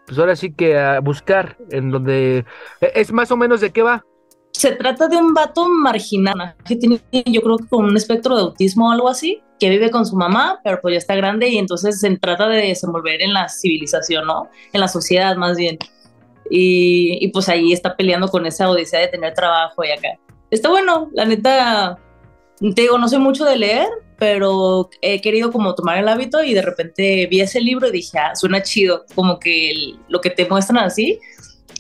pues 0.06 0.20
ahora 0.20 0.36
sí 0.36 0.54
que 0.54 0.78
a 0.78 1.00
buscar, 1.00 1.58
en 1.72 1.92
donde 1.92 2.46
e, 2.82 2.92
es 2.96 3.14
más 3.14 3.32
o 3.32 3.38
menos 3.38 3.62
de 3.62 3.72
qué 3.72 3.82
va. 3.82 4.04
Se 4.52 4.72
trata 4.74 5.08
de 5.08 5.18
un 5.18 5.34
vato 5.34 5.68
marginal, 5.70 6.56
que 6.66 6.76
tiene, 6.76 7.00
yo 7.26 7.42
creo 7.42 7.58
con 7.70 7.86
un 7.86 7.96
espectro 7.96 8.36
de 8.36 8.42
autismo 8.42 8.90
o 8.90 8.92
algo 8.92 9.08
así, 9.08 9.42
que 9.60 9.70
vive 9.70 9.90
con 9.90 10.06
su 10.06 10.16
mamá, 10.16 10.60
pero 10.64 10.80
pues 10.82 10.94
ya 10.94 10.98
está 10.98 11.16
grande 11.16 11.48
y 11.48 11.58
entonces 11.58 12.00
se 12.00 12.18
trata 12.18 12.48
de 12.50 12.68
desenvolver 12.68 13.22
en 13.22 13.34
la 13.34 13.48
civilización, 13.48 14.28
¿no? 14.28 14.50
En 14.74 14.82
la 14.82 14.88
sociedad 14.88 15.36
más 15.38 15.58
bien. 15.58 15.78
Y, 16.50 17.18
y 17.22 17.30
pues 17.30 17.50
ahí 17.50 17.72
está 17.72 17.96
peleando 17.96 18.28
con 18.28 18.46
esa 18.46 18.70
odisea 18.70 19.00
de 19.00 19.08
tener 19.08 19.34
trabajo 19.34 19.84
y 19.84 19.92
acá. 19.92 20.10
Está 20.52 20.70
bueno, 20.70 21.10
la 21.14 21.26
neta, 21.26 21.98
te 22.72 22.84
digo, 22.84 22.98
no 22.98 23.08
sé 23.08 23.18
mucho 23.18 23.46
de 23.46 23.58
leer, 23.58 23.88
pero 24.18 24.90
he 25.02 25.20
querido 25.20 25.52
como 25.52 25.76
tomar 25.76 25.98
el 25.98 26.08
hábito 26.08 26.44
y 26.44 26.54
de 26.54 26.62
repente 26.62 27.28
vi 27.30 27.42
ese 27.42 27.60
libro 27.60 27.88
y 27.88 27.92
dije, 27.92 28.18
ah, 28.18 28.36
suena 28.36 28.64
chido, 28.64 29.06
como 29.16 29.40
que 29.40 29.96
lo 30.08 30.22
que 30.22 30.30
te 30.30 30.48
muestran 30.48 30.84
así 30.84 31.20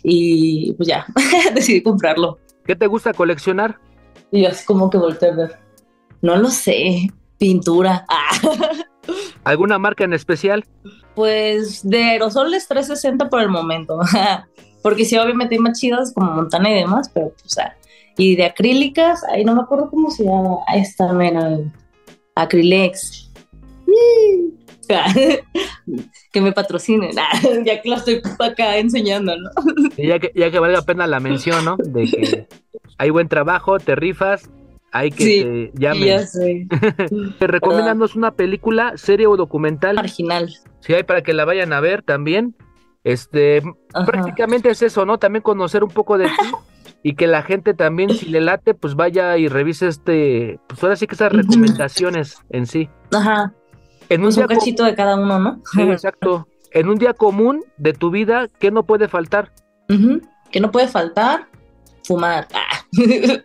y 0.03 0.73
pues 0.73 0.87
ya, 0.87 1.05
decidí 1.55 1.81
comprarlo. 1.81 2.39
¿Qué 2.65 2.75
te 2.75 2.87
gusta 2.87 3.13
coleccionar? 3.13 3.79
Y 4.31 4.45
así 4.45 4.65
como 4.65 4.89
que 4.89 4.97
volteé 4.97 5.29
a 5.29 5.35
ver. 5.35 5.59
No 6.21 6.35
lo 6.37 6.49
sé, 6.49 7.09
pintura. 7.37 8.05
¿Alguna 9.43 9.77
marca 9.77 10.03
en 10.03 10.13
especial? 10.13 10.65
Pues 11.15 11.87
de 11.87 12.03
aerosoles 12.03 12.67
360 12.67 13.29
por 13.29 13.41
el 13.41 13.49
momento, 13.49 13.99
porque 14.81 15.05
sí, 15.05 15.17
obviamente 15.17 15.55
hay 15.55 15.59
más 15.59 15.79
chidas 15.79 16.13
como 16.13 16.31
Montana 16.31 16.71
y 16.71 16.75
demás, 16.75 17.09
pero 17.13 17.29
pues, 17.29 17.45
o 17.45 17.49
sea, 17.49 17.77
y 18.17 18.35
de 18.35 18.45
acrílicas, 18.45 19.23
ahí 19.25 19.43
no 19.43 19.55
me 19.55 19.61
acuerdo 19.61 19.89
cómo 19.89 20.11
se 20.11 20.23
llama, 20.25 20.57
ahí 20.67 20.81
está, 20.81 21.11
mira, 21.13 21.59
Acrylex. 22.35 23.31
que 26.31 26.41
me 26.41 26.51
patrocinen, 26.51 27.11
ya 27.65 27.81
que 27.81 27.89
la 27.89 27.97
estoy 27.97 28.21
acá 28.39 28.77
enseñando, 28.77 29.33
¿no? 29.37 29.49
ya, 29.97 30.19
que, 30.19 30.31
ya 30.35 30.51
que 30.51 30.59
vale 30.59 30.73
la 30.73 30.81
pena 30.81 31.07
la 31.07 31.19
mención, 31.19 31.63
¿no? 31.63 31.77
De 31.77 32.05
que 32.05 32.47
hay 32.97 33.09
buen 33.09 33.27
trabajo, 33.29 33.79
te 33.79 33.95
rifas, 33.95 34.49
hay 34.91 35.09
que 35.11 35.71
te 35.71 35.71
llamen. 35.79 36.03
Ya 36.03 36.19
sé. 36.25 36.67
te 37.39 37.47
recomiendas 37.47 38.15
una 38.15 38.31
película, 38.31 38.93
serie 38.95 39.27
o 39.27 39.37
documental. 39.37 39.95
Marginal. 39.95 40.53
Sí, 40.81 40.93
hay 40.93 41.03
para 41.03 41.23
que 41.23 41.33
la 41.33 41.45
vayan 41.45 41.73
a 41.73 41.79
ver 41.79 42.03
también. 42.03 42.55
Este, 43.03 43.61
prácticamente 44.05 44.69
es 44.69 44.81
eso, 44.81 45.05
¿no? 45.05 45.17
También 45.17 45.41
conocer 45.43 45.83
un 45.83 45.89
poco 45.89 46.17
de 46.17 46.25
ti 46.25 46.33
y 47.03 47.15
que 47.15 47.27
la 47.27 47.43
gente 47.43 47.73
también, 47.73 48.09
si 48.09 48.27
le 48.27 48.39
late, 48.39 48.73
pues 48.73 48.95
vaya 48.95 49.37
y 49.37 49.49
revise 49.49 49.89
este, 49.89 50.59
pues 50.67 50.81
ahora 50.81 50.95
sí 50.95 51.05
que 51.05 51.15
esas 51.15 51.33
recomendaciones 51.33 52.37
en 52.49 52.65
sí. 52.65 52.89
Ajá. 53.11 53.53
En 54.09 54.21
un, 54.21 54.27
pues 54.27 54.37
un 54.37 54.47
cachito 54.47 54.85
de 54.85 54.95
cada 54.95 55.17
uno, 55.17 55.37
¿no? 55.37 55.61
Sí, 55.73 55.81
exacto. 55.81 56.47
En 56.71 56.87
un 56.87 56.97
día 56.97 57.13
común 57.13 57.63
de 57.77 57.93
tu 57.93 58.09
vida, 58.09 58.47
¿qué 58.59 58.71
no 58.71 58.83
puede 58.83 59.07
faltar? 59.09 59.51
¿Qué 60.49 60.59
no 60.59 60.71
puede 60.71 60.87
faltar? 60.87 61.47
Fumar. 62.03 62.47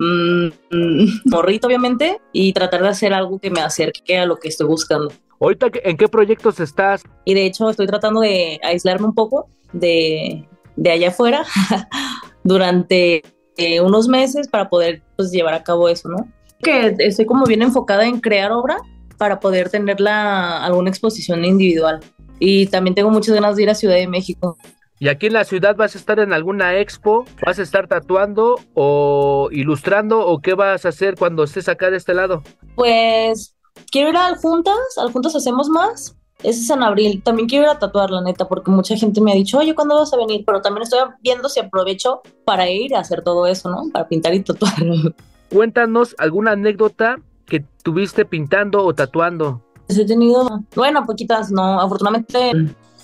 Mm, 0.00 0.52
mm, 0.70 1.06
morrito, 1.24 1.66
obviamente, 1.66 2.20
y 2.32 2.52
tratar 2.52 2.82
de 2.82 2.88
hacer 2.88 3.12
algo 3.12 3.40
que 3.40 3.50
me 3.50 3.60
acerque 3.60 4.16
a 4.16 4.26
lo 4.26 4.36
que 4.36 4.46
estoy 4.46 4.68
buscando. 4.68 5.12
Ahorita, 5.40 5.66
¿en 5.82 5.96
qué 5.96 6.06
proyectos 6.06 6.60
estás? 6.60 7.02
Y 7.24 7.34
de 7.34 7.46
hecho 7.46 7.68
estoy 7.68 7.88
tratando 7.88 8.20
de 8.20 8.60
aislarme 8.62 9.06
un 9.06 9.14
poco 9.14 9.48
de, 9.72 10.48
de 10.78 10.90
allá 10.90 11.08
afuera 11.08 11.44
durante 12.44 13.22
eh, 13.56 13.80
unos 13.80 14.08
meses 14.08 14.48
para 14.48 14.68
poder 14.68 15.02
pues, 15.16 15.30
llevar 15.30 15.54
a 15.54 15.62
cabo 15.62 15.88
eso, 15.88 16.08
¿no? 16.08 16.28
Que 16.62 16.94
estoy 16.98 17.26
como 17.26 17.44
bien 17.44 17.62
enfocada 17.62 18.06
en 18.06 18.20
crear 18.20 18.52
obra 18.52 18.78
para 19.16 19.40
poder 19.40 19.68
tener 19.68 20.00
la, 20.00 20.64
alguna 20.64 20.90
exposición 20.90 21.44
individual. 21.44 22.00
Y 22.38 22.66
también 22.66 22.94
tengo 22.94 23.10
muchas 23.10 23.34
ganas 23.34 23.56
de 23.56 23.64
ir 23.64 23.70
a 23.70 23.74
Ciudad 23.74 23.96
de 23.96 24.06
México. 24.06 24.56
¿Y 25.00 25.08
aquí 25.08 25.26
en 25.26 25.32
la 25.32 25.44
ciudad 25.44 25.76
vas 25.76 25.94
a 25.94 25.98
estar 25.98 26.18
en 26.18 26.32
alguna 26.32 26.76
expo? 26.78 27.24
¿Vas 27.44 27.58
a 27.58 27.62
estar 27.62 27.86
tatuando 27.86 28.56
o 28.74 29.48
ilustrando 29.52 30.26
o 30.26 30.40
qué 30.40 30.54
vas 30.54 30.84
a 30.84 30.88
hacer 30.88 31.16
cuando 31.16 31.44
estés 31.44 31.68
acá 31.68 31.90
de 31.90 31.96
este 31.96 32.14
lado? 32.14 32.42
Pues 32.74 33.56
quiero 33.90 34.10
ir 34.10 34.16
al 34.16 34.36
Juntas, 34.36 34.76
al 34.96 35.12
Juntas 35.12 35.36
hacemos 35.36 35.68
más. 35.68 36.17
Ese 36.42 36.60
es 36.60 36.70
en 36.70 36.82
abril. 36.82 37.20
También 37.24 37.48
quiero 37.48 37.64
ir 37.64 37.70
a 37.70 37.78
tatuar, 37.78 38.10
la 38.10 38.20
neta, 38.20 38.46
porque 38.46 38.70
mucha 38.70 38.96
gente 38.96 39.20
me 39.20 39.32
ha 39.32 39.34
dicho, 39.34 39.58
oye, 39.58 39.74
¿cuándo 39.74 39.96
vas 39.96 40.12
a 40.12 40.16
venir? 40.16 40.44
Pero 40.46 40.62
también 40.62 40.84
estoy 40.84 41.00
viendo 41.20 41.48
si 41.48 41.58
aprovecho 41.60 42.22
para 42.44 42.70
ir 42.70 42.94
a 42.94 43.00
hacer 43.00 43.22
todo 43.22 43.46
eso, 43.46 43.68
¿no? 43.70 43.84
Para 43.92 44.08
pintar 44.08 44.34
y 44.34 44.40
tatuar. 44.40 44.74
Cuéntanos 45.52 46.14
alguna 46.18 46.52
anécdota 46.52 47.16
que 47.46 47.64
tuviste 47.82 48.24
pintando 48.24 48.84
o 48.84 48.94
tatuando. 48.94 49.62
He 49.88 50.04
tenido, 50.04 50.46
bueno, 50.76 51.04
poquitas, 51.06 51.50
no, 51.50 51.80
afortunadamente 51.80 52.52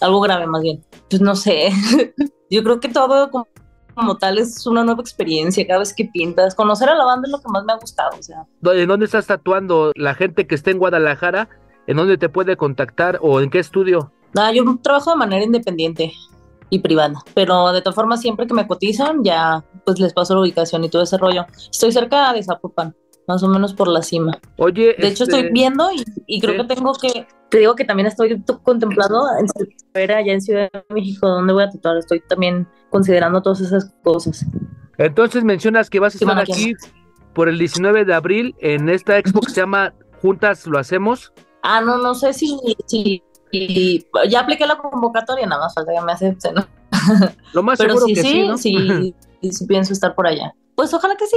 algo 0.01 0.21
grave 0.21 0.47
más 0.47 0.63
bien. 0.63 0.85
Pues 1.09 1.23
no 1.23 1.35
sé, 1.35 1.71
yo 2.51 2.63
creo 2.63 2.79
que 2.79 2.89
todo 2.89 3.31
como, 3.31 3.49
como, 3.95 4.19
tal 4.19 4.39
es 4.39 4.67
una 4.67 4.85
nueva 4.85 5.01
experiencia 5.01 5.67
cada 5.67 5.81
vez 5.81 5.95
que 5.95 6.05
pintas. 6.05 6.55
Conocer 6.55 6.89
a 6.89 6.95
la 6.95 7.05
banda 7.05 7.27
es 7.27 7.33
lo 7.33 7.41
que 7.41 7.49
más 7.49 7.65
me 7.65 7.73
ha 7.73 7.77
gustado, 7.77 8.17
o 8.19 8.23
sea. 8.23 8.47
¿En 8.63 8.89
dónde 8.89 9.07
estás 9.07 9.27
tatuando? 9.27 9.93
La 9.97 10.15
gente 10.15 10.47
que 10.47 10.55
esté 10.55 10.73
en 10.73 10.79
Guadalajara, 10.79 11.49
¿en 11.87 11.97
dónde 11.97 12.19
te 12.19 12.29
puede 12.29 12.57
contactar 12.57 13.19
o 13.23 13.41
en 13.41 13.51
qué 13.51 13.59
estudio? 13.59 14.13
Ah, 14.37 14.53
yo 14.53 14.65
trabajo 14.83 15.11
de 15.11 15.17
manera 15.17 15.45
independiente 15.45 16.13
y 16.71 16.79
privada, 16.81 17.15
pero 17.35 17.73
de 17.73 17.83
todas 17.83 17.95
formas 17.95 18.21
siempre 18.21 18.47
que 18.47 18.55
me 18.55 18.67
cotizan 18.67 19.23
ya 19.23 19.65
pues 19.85 20.01
les 20.01 20.13
paso 20.13 20.35
la 20.35 20.41
ubicación 20.41 20.83
y 20.85 20.89
todo 20.89 21.03
ese 21.03 21.19
rollo. 21.19 21.47
Estoy 21.71 21.93
cerca 21.93 22.33
de 22.33 22.43
Zapopan 22.43 22.95
más 23.27 23.43
o 23.43 23.49
menos 23.49 23.75
por 23.75 23.89
la 23.89 24.03
cima. 24.03 24.39
Oye, 24.59 24.95
de 24.99 25.09
hecho 25.09 25.25
estoy 25.25 25.41
este, 25.41 25.53
viendo 25.53 25.89
y, 26.27 26.41
creo 26.41 26.57
que 26.57 26.75
tengo 26.75 26.93
que, 26.95 27.27
te 27.49 27.59
digo 27.59 27.75
que 27.75 27.85
también 27.85 28.07
estoy 28.07 28.43
contemplando 28.63 29.25
ver 29.95 30.13
allá 30.13 30.33
en 30.33 30.41
Ciudad 30.41 30.69
de 30.73 30.95
México 30.95 31.29
dónde 31.29 31.53
voy 31.53 31.65
a 31.65 31.71
tatuar, 31.71 31.97
estoy 31.97 32.21
también 32.21 32.69
considerando 32.91 33.41
todas 33.43 33.61
esas 33.61 33.95
cosas. 34.03 34.45
Entonces 34.99 35.45
mencionas 35.45 35.91
que 35.91 36.01
vas 36.01 36.15
a 36.15 36.19
estar 36.19 36.39
aquí 36.39 36.75
por 37.33 37.49
el 37.49 37.59
19 37.59 38.05
de 38.05 38.15
abril 38.15 38.55
en 38.61 38.89
esta 38.89 39.19
expo 39.19 39.41
que 39.41 39.51
se 39.51 39.61
llama 39.61 39.93
Juntas 40.23 40.67
lo 40.67 40.79
hacemos. 40.79 41.33
Ah, 41.67 41.81
no, 41.81 41.97
no 41.97 42.15
sé 42.15 42.35
si, 42.35 42.59
si, 42.87 43.23
ya 44.29 44.41
apliqué 44.41 44.67
la 44.67 44.77
convocatoria, 44.77 45.47
nada 45.47 45.63
más 45.63 45.75
falta 45.75 45.93
que 45.95 46.01
me 46.03 46.13
acepten, 46.13 46.57
¿no? 46.57 46.67
Lo 47.55 47.63
más 47.63 47.79
seguro 47.79 48.05
sí, 48.05 48.13
que 48.13 48.21
sí, 48.21 48.47
¿no? 48.47 48.59
sí, 48.59 49.15
sí, 49.41 49.67
pienso 49.67 49.95
estar 49.95 50.15
por 50.15 50.27
allá. 50.27 50.55
Pues 50.75 50.93
ojalá 50.93 51.17
que 51.17 51.27
sí. 51.27 51.37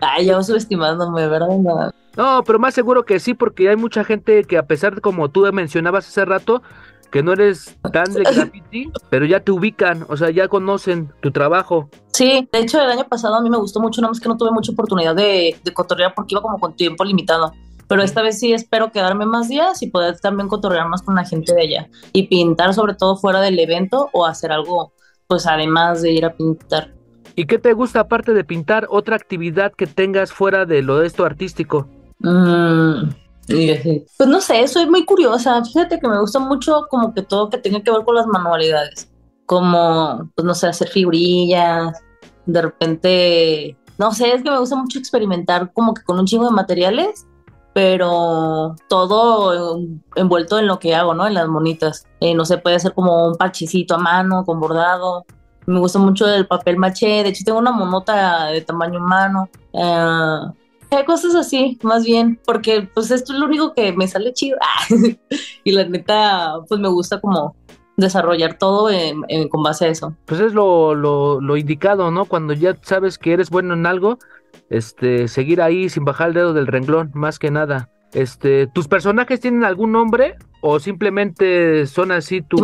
Ay, 0.00 0.26
yo 0.26 0.40
subestimándome, 0.44 1.26
¿verdad? 1.26 1.92
No. 2.16 2.44
pero 2.44 2.60
más 2.60 2.74
seguro 2.74 3.04
que 3.04 3.18
sí, 3.18 3.34
porque 3.34 3.68
hay 3.68 3.76
mucha 3.76 4.04
gente 4.04 4.44
que 4.44 4.56
a 4.56 4.66
pesar 4.68 4.94
de 4.94 5.00
como 5.00 5.28
tú 5.30 5.50
mencionabas 5.52 6.06
hace 6.06 6.24
rato, 6.24 6.62
que 7.10 7.24
no 7.24 7.32
eres 7.32 7.76
tan 7.92 8.04
de 8.12 8.22
graffiti, 8.22 8.92
pero 9.10 9.26
ya 9.26 9.40
te 9.40 9.50
ubican, 9.50 10.06
o 10.08 10.16
sea, 10.16 10.30
ya 10.30 10.46
conocen 10.46 11.12
tu 11.20 11.32
trabajo. 11.32 11.88
Sí, 12.12 12.48
de 12.52 12.58
hecho 12.60 12.80
el 12.80 12.88
año 12.88 13.08
pasado 13.08 13.34
a 13.34 13.42
mí 13.42 13.50
me 13.50 13.56
gustó 13.56 13.80
mucho, 13.80 14.00
nada 14.00 14.12
más 14.12 14.20
que 14.20 14.28
no 14.28 14.36
tuve 14.36 14.52
mucha 14.52 14.70
oportunidad 14.70 15.16
de, 15.16 15.58
de 15.64 15.74
cotorrear 15.74 16.14
porque 16.14 16.34
iba 16.34 16.42
como 16.42 16.60
con 16.60 16.76
tiempo 16.76 17.02
limitado. 17.04 17.52
Pero 17.92 18.04
esta 18.04 18.22
vez 18.22 18.38
sí 18.38 18.54
espero 18.54 18.90
quedarme 18.90 19.26
más 19.26 19.50
días 19.50 19.82
y 19.82 19.90
poder 19.90 20.18
también 20.18 20.48
cotorrear 20.48 20.88
más 20.88 21.02
con 21.02 21.14
la 21.14 21.26
gente 21.26 21.52
de 21.52 21.60
allá 21.60 21.90
y 22.14 22.26
pintar 22.26 22.72
sobre 22.72 22.94
todo 22.94 23.18
fuera 23.18 23.42
del 23.42 23.58
evento 23.58 24.08
o 24.14 24.24
hacer 24.24 24.50
algo, 24.50 24.94
pues 25.26 25.46
además 25.46 26.00
de 26.00 26.12
ir 26.12 26.24
a 26.24 26.34
pintar. 26.34 26.94
¿Y 27.36 27.44
qué 27.44 27.58
te 27.58 27.74
gusta 27.74 28.00
aparte 28.00 28.32
de 28.32 28.44
pintar? 28.44 28.86
¿Otra 28.88 29.16
actividad 29.16 29.74
que 29.74 29.86
tengas 29.86 30.32
fuera 30.32 30.64
de 30.64 30.80
lo 30.80 31.00
de 31.00 31.06
esto 31.06 31.26
artístico? 31.26 31.86
Mm, 32.20 33.10
pues 33.46 34.26
no 34.26 34.40
sé, 34.40 34.66
soy 34.68 34.88
muy 34.88 35.04
curiosa. 35.04 35.62
Fíjate 35.62 36.00
que 36.00 36.08
me 36.08 36.18
gusta 36.18 36.38
mucho 36.38 36.86
como 36.88 37.12
que 37.12 37.20
todo 37.20 37.50
que 37.50 37.58
tenga 37.58 37.82
que 37.82 37.90
ver 37.90 38.04
con 38.06 38.14
las 38.14 38.26
manualidades. 38.26 39.12
Como, 39.44 40.30
pues 40.34 40.46
no 40.46 40.54
sé, 40.54 40.68
hacer 40.68 40.88
figurillas. 40.88 41.92
De 42.46 42.62
repente, 42.62 43.76
no 43.98 44.12
sé, 44.12 44.32
es 44.32 44.42
que 44.42 44.50
me 44.50 44.58
gusta 44.58 44.76
mucho 44.76 44.98
experimentar 44.98 45.74
como 45.74 45.92
que 45.92 46.02
con 46.04 46.18
un 46.18 46.24
chingo 46.24 46.46
de 46.46 46.52
materiales 46.52 47.26
pero 47.72 48.76
todo 48.88 49.80
envuelto 50.14 50.58
en 50.58 50.66
lo 50.66 50.78
que 50.78 50.94
hago, 50.94 51.14
¿no? 51.14 51.26
En 51.26 51.34
las 51.34 51.48
monitas. 51.48 52.06
Eh, 52.20 52.34
no 52.34 52.44
sé, 52.44 52.58
puede 52.58 52.78
ser 52.78 52.92
como 52.94 53.28
un 53.28 53.36
parchecito 53.36 53.94
a 53.94 53.98
mano, 53.98 54.44
con 54.44 54.60
bordado, 54.60 55.24
me 55.66 55.78
gusta 55.78 55.98
mucho 55.98 56.26
el 56.26 56.46
papel 56.46 56.76
maché, 56.76 57.22
de 57.22 57.28
hecho 57.28 57.44
tengo 57.44 57.58
una 57.58 57.72
monota 57.72 58.46
de 58.46 58.60
tamaño 58.62 58.98
humano. 58.98 59.48
Eh, 59.72 61.04
cosas 61.06 61.34
así, 61.34 61.78
más 61.82 62.04
bien, 62.04 62.38
porque 62.44 62.88
pues 62.92 63.10
esto 63.10 63.32
es 63.32 63.38
lo 63.38 63.46
único 63.46 63.72
que 63.72 63.92
me 63.92 64.06
sale 64.06 64.32
chido. 64.32 64.58
y 65.64 65.72
la 65.72 65.84
neta, 65.84 66.54
pues 66.68 66.80
me 66.80 66.88
gusta 66.88 67.20
como 67.20 67.56
desarrollar 67.96 68.58
todo 68.58 68.90
con 69.50 69.62
base 69.62 69.86
a 69.86 69.88
eso. 69.88 70.14
Pues 70.26 70.40
es 70.40 70.52
lo, 70.52 70.94
lo, 70.94 71.40
lo, 71.40 71.56
indicado, 71.56 72.10
¿no? 72.10 72.24
Cuando 72.24 72.52
ya 72.52 72.76
sabes 72.82 73.18
que 73.18 73.32
eres 73.32 73.50
bueno 73.50 73.74
en 73.74 73.86
algo, 73.86 74.18
este, 74.72 75.28
seguir 75.28 75.62
ahí 75.62 75.88
sin 75.88 76.04
bajar 76.04 76.28
el 76.28 76.34
dedo 76.34 76.54
del 76.54 76.66
renglón, 76.66 77.10
más 77.14 77.38
que 77.38 77.50
nada. 77.50 77.88
Este, 78.12 78.66
¿tus 78.66 78.88
personajes 78.88 79.40
tienen 79.40 79.64
algún 79.64 79.92
nombre 79.92 80.36
o 80.60 80.80
simplemente 80.80 81.86
son 81.86 82.12
así 82.12 82.42
tu, 82.42 82.58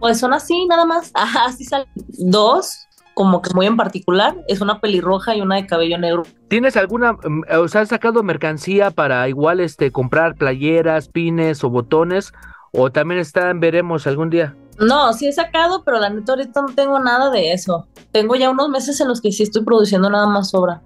pues 0.00 0.18
son 0.18 0.32
así, 0.32 0.66
nada 0.66 0.84
más. 0.84 1.12
Ajá, 1.14 1.44
así 1.46 1.64
salen. 1.64 1.86
Dos, 1.94 2.88
como 3.14 3.42
que 3.42 3.52
muy 3.54 3.66
en 3.66 3.76
particular, 3.76 4.36
es 4.48 4.60
una 4.60 4.80
pelirroja 4.80 5.36
y 5.36 5.42
una 5.42 5.56
de 5.56 5.66
cabello 5.66 5.98
negro. 5.98 6.22
¿Tienes 6.48 6.76
alguna, 6.76 7.12
mm, 7.12 7.42
o 7.60 7.68
sea, 7.68 7.82
has 7.82 7.90
sacado 7.90 8.22
mercancía 8.22 8.90
para 8.90 9.28
igual 9.28 9.60
este 9.60 9.92
comprar 9.92 10.34
playeras, 10.34 11.08
pines 11.08 11.62
o 11.62 11.70
botones? 11.70 12.32
¿O 12.72 12.90
también 12.90 13.20
están, 13.20 13.60
veremos 13.60 14.06
algún 14.06 14.30
día? 14.30 14.56
No, 14.78 15.12
sí 15.12 15.26
he 15.26 15.32
sacado, 15.32 15.84
pero 15.84 15.98
la 15.98 16.08
neta 16.08 16.32
ahorita 16.32 16.62
no 16.62 16.68
tengo 16.74 16.98
nada 16.98 17.30
de 17.30 17.52
eso. 17.52 17.86
Tengo 18.12 18.36
ya 18.36 18.48
unos 18.48 18.70
meses 18.70 19.00
en 19.00 19.08
los 19.08 19.20
que 19.20 19.32
sí 19.32 19.42
estoy 19.42 19.64
produciendo 19.64 20.08
nada 20.08 20.26
más 20.26 20.54
obra. 20.54 20.80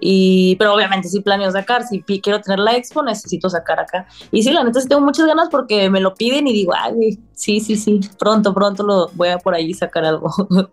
Y, 0.00 0.56
pero 0.56 0.74
obviamente 0.74 1.08
sí 1.08 1.20
planeo 1.20 1.50
sacar, 1.50 1.82
si 1.84 2.02
quiero 2.02 2.40
tener 2.40 2.58
la 2.58 2.76
expo 2.76 3.02
necesito 3.02 3.50
sacar 3.50 3.80
acá. 3.80 4.06
Y 4.30 4.42
sí, 4.42 4.52
la 4.52 4.64
neta 4.64 4.80
sí 4.80 4.88
tengo 4.88 5.02
muchas 5.02 5.26
ganas 5.26 5.48
porque 5.50 5.90
me 5.90 6.00
lo 6.00 6.14
piden 6.14 6.46
y 6.46 6.52
digo, 6.52 6.72
ay, 6.76 7.18
sí, 7.32 7.60
sí, 7.60 7.76
sí, 7.76 8.00
pronto, 8.18 8.54
pronto 8.54 8.82
lo 8.82 9.08
voy 9.14 9.28
a 9.28 9.38
por 9.38 9.54
ahí 9.54 9.74
sacar 9.74 10.04
algo. 10.04 10.30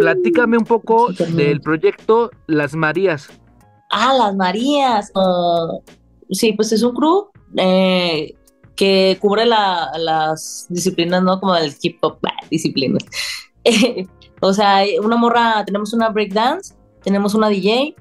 Platícame 0.00 0.56
un 0.56 0.64
poco 0.64 1.08
del 1.12 1.60
proyecto 1.60 2.30
Las 2.46 2.74
Marías. 2.74 3.28
Ah, 3.90 4.14
Las 4.14 4.34
Marías. 4.34 5.10
Uh, 5.14 5.80
sí, 6.30 6.52
pues 6.52 6.72
es 6.72 6.82
un 6.82 6.94
crew 6.94 7.30
eh, 7.56 8.34
que 8.76 9.18
cubre 9.20 9.46
las 9.46 10.66
disciplinas, 10.68 11.22
¿no? 11.22 11.40
Como 11.40 11.56
el 11.56 11.74
hip 11.80 11.98
hop, 12.02 12.18
disciplinas. 12.50 13.04
o 14.40 14.52
sea, 14.52 14.82
una 15.02 15.16
morra, 15.16 15.64
tenemos 15.64 15.92
una 15.92 16.08
breakdance, 16.10 16.74
tenemos 17.02 17.34
una 17.34 17.48
DJ, 17.48 17.94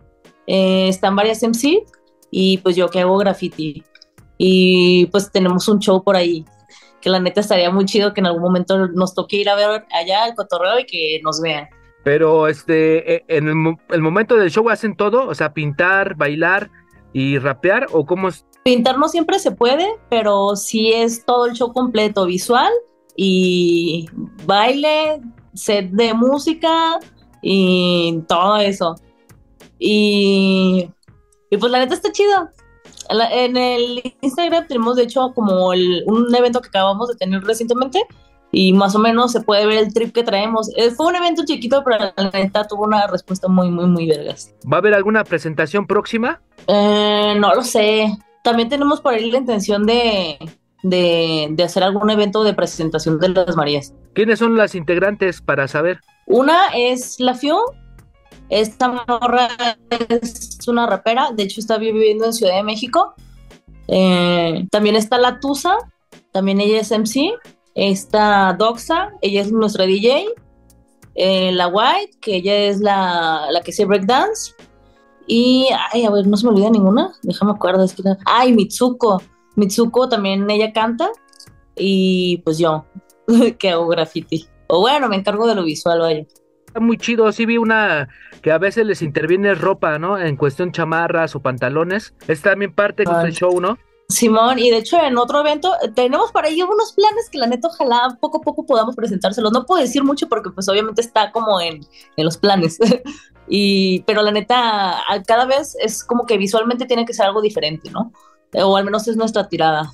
eh, 0.47 0.87
están 0.87 1.15
varias 1.15 1.41
MC 1.43 1.83
y 2.31 2.57
pues 2.57 2.75
yo 2.75 2.89
que 2.89 3.01
hago 3.01 3.17
graffiti. 3.17 3.83
Y 4.37 5.05
pues 5.07 5.31
tenemos 5.31 5.67
un 5.67 5.79
show 5.79 6.03
por 6.03 6.15
ahí, 6.15 6.45
que 6.99 7.09
la 7.09 7.19
neta 7.19 7.41
estaría 7.41 7.69
muy 7.69 7.85
chido 7.85 8.13
que 8.13 8.21
en 8.21 8.27
algún 8.27 8.41
momento 8.41 8.87
nos 8.87 9.13
toque 9.13 9.37
ir 9.37 9.49
a 9.49 9.55
ver 9.55 9.85
allá 9.91 10.25
el 10.27 10.35
cotorreo 10.35 10.79
y 10.79 10.85
que 10.85 11.21
nos 11.23 11.39
vean. 11.41 11.67
Pero 12.03 12.47
este, 12.47 13.15
e, 13.15 13.25
en 13.27 13.47
el, 13.47 14.01
momento 14.01 14.35
del 14.35 14.51
show 14.51 14.69
hacen 14.69 14.95
todo, 14.95 15.27
o 15.27 15.35
sea, 15.35 15.53
pintar, 15.53 16.15
bailar 16.15 16.69
y 17.13 17.37
rapear, 17.37 17.87
o 17.91 18.05
cómo 18.05 18.27
es? 18.27 18.45
Pintar 18.63 18.97
no 18.97 19.07
siempre 19.07 19.39
se 19.39 19.51
puede, 19.51 19.87
pero 20.09 20.55
sí 20.55 20.91
es 20.91 21.25
todo 21.25 21.45
el 21.45 21.53
show 21.53 21.71
completo, 21.71 22.25
visual 22.25 22.71
y 23.15 24.07
baile, 24.45 25.21
set 25.53 25.91
de 25.91 26.13
música 26.13 26.99
y 27.41 28.21
todo 28.27 28.57
eso. 28.57 28.95
Y, 29.85 30.89
pues 31.59 31.69
la 31.69 31.79
neta 31.79 31.93
está 31.93 32.09
chido. 32.13 32.49
En 33.09 33.57
el 33.57 34.15
Instagram 34.21 34.65
tenemos 34.65 34.95
de 34.95 35.03
hecho 35.03 35.33
como 35.35 35.67
un 35.67 36.33
evento 36.33 36.61
que 36.61 36.69
acabamos 36.69 37.09
de 37.09 37.15
tener 37.15 37.43
recientemente 37.43 38.01
y 38.53 38.71
más 38.71 38.95
o 38.95 38.99
menos 38.99 39.33
se 39.33 39.41
puede 39.41 39.65
ver 39.65 39.79
el 39.79 39.93
trip 39.93 40.13
que 40.13 40.23
traemos. 40.23 40.69
Eh, 40.77 40.91
fue 40.91 41.07
un 41.07 41.15
evento 41.17 41.43
chiquito, 41.45 41.83
pero 41.83 42.13
la 42.15 42.29
neta 42.31 42.65
tuvo 42.65 42.83
una 42.83 43.07
respuesta 43.07 43.49
muy, 43.49 43.69
muy, 43.69 43.87
muy 43.87 44.07
vergas. 44.07 44.55
¿Va 44.71 44.77
a 44.77 44.79
haber 44.79 44.93
alguna 44.93 45.25
presentación 45.25 45.85
próxima? 45.85 46.41
Eh, 46.67 47.35
no 47.37 47.53
lo 47.53 47.61
sé. 47.61 48.15
También 48.41 48.69
tenemos 48.69 49.01
por 49.01 49.15
ahí 49.15 49.29
la 49.29 49.39
intención 49.39 49.85
de, 49.85 50.37
de, 50.83 51.49
de, 51.51 51.63
hacer 51.63 51.83
algún 51.83 52.09
evento 52.09 52.43
de 52.45 52.53
presentación 52.53 53.19
de 53.19 53.29
las 53.29 53.57
Marías. 53.57 53.93
¿Quiénes 54.13 54.39
son 54.39 54.55
las 54.55 54.75
integrantes 54.75 55.41
para 55.41 55.67
saber? 55.67 55.99
Una 56.25 56.67
es 56.73 57.19
la 57.19 57.33
FIO, 57.33 57.59
esta 58.49 59.05
morra 59.07 59.49
es 59.89 60.59
una 60.67 60.85
rapera, 60.85 61.31
de 61.31 61.43
hecho 61.43 61.59
está 61.59 61.77
viviendo 61.77 62.25
en 62.25 62.33
Ciudad 62.33 62.55
de 62.55 62.63
México 62.63 63.15
Eh, 63.87 64.65
también 64.71 64.95
está 64.95 65.17
la 65.17 65.39
Tusa, 65.41 65.77
también 66.31 66.59
ella 66.59 66.79
es 66.79 66.91
MC. 66.91 67.33
Está 67.75 68.55
Doxa, 68.57 69.13
ella 69.21 69.41
es 69.41 69.51
nuestra 69.51 69.85
DJ. 69.85 70.25
Eh, 71.15 71.51
la 71.51 71.67
White, 71.67 72.17
que 72.21 72.37
ella 72.37 72.55
es 72.55 72.79
la, 72.79 73.47
la 73.51 73.61
que 73.61 73.71
hace 73.71 73.85
breakdance. 73.85 74.53
Y, 75.27 75.67
ay, 75.91 76.05
a 76.05 76.11
ver, 76.11 76.27
no 76.27 76.35
se 76.37 76.45
me 76.45 76.51
olvida 76.51 76.69
ninguna. 76.69 77.13
Déjame 77.21 77.51
acuerdo. 77.51 77.83
Es 77.83 77.95
ay, 78.25 78.53
Mitsuko. 78.53 79.21
Mitsuko 79.55 80.09
también 80.09 80.49
ella 80.49 80.73
canta. 80.73 81.09
Y 81.75 82.37
pues 82.39 82.57
yo, 82.57 82.85
que 83.57 83.69
hago 83.69 83.87
graffiti. 83.87 84.47
O 84.67 84.81
bueno, 84.81 85.07
me 85.07 85.15
encargo 85.15 85.47
de 85.47 85.55
lo 85.55 85.63
visual, 85.63 85.99
vaya. 85.99 86.25
Está 86.73 86.79
muy 86.79 86.97
chido, 86.97 87.31
sí 87.31 87.45
vi 87.45 87.59
una 87.59 88.09
que 88.41 88.51
a 88.51 88.57
veces 88.57 88.87
les 88.87 89.03
interviene 89.03 89.53
ropa, 89.53 89.99
¿no? 89.99 90.17
En 90.17 90.35
cuestión 90.35 90.71
chamarras 90.71 91.35
o 91.35 91.39
pantalones. 91.39 92.15
Es 92.27 92.41
también 92.41 92.73
parte 92.73 93.03
del 93.03 93.31
show, 93.31 93.61
¿no? 93.61 93.77
Simón, 94.09 94.57
y 94.57 94.71
de 94.71 94.77
hecho 94.77 94.99
en 94.99 95.19
otro 95.19 95.41
evento 95.41 95.71
eh, 95.83 95.91
tenemos 95.93 96.31
para 96.31 96.47
ello 96.47 96.67
unos 96.67 96.93
planes 96.93 97.29
que 97.31 97.37
la 97.37 97.45
neta 97.45 97.67
ojalá 97.67 98.17
poco 98.19 98.39
a 98.39 98.41
poco 98.41 98.65
podamos 98.65 98.95
presentárselos. 98.95 99.51
No 99.51 99.67
puedo 99.67 99.83
decir 99.83 100.03
mucho 100.03 100.27
porque 100.27 100.49
pues 100.49 100.67
obviamente 100.67 101.01
está 101.01 101.31
como 101.31 101.61
en, 101.61 101.81
en 102.17 102.25
los 102.25 102.37
planes. 102.37 102.79
y, 103.47 104.01
pero 104.07 104.23
la 104.23 104.31
neta, 104.31 104.99
cada 105.27 105.45
vez 105.45 105.77
es 105.79 106.03
como 106.03 106.25
que 106.25 106.39
visualmente 106.39 106.87
tiene 106.87 107.05
que 107.05 107.13
ser 107.13 107.27
algo 107.27 107.39
diferente, 107.43 107.91
¿no? 107.91 108.11
O 108.63 108.75
al 108.77 108.85
menos 108.85 109.07
es 109.07 109.15
nuestra 109.15 109.47
tirada. 109.47 109.91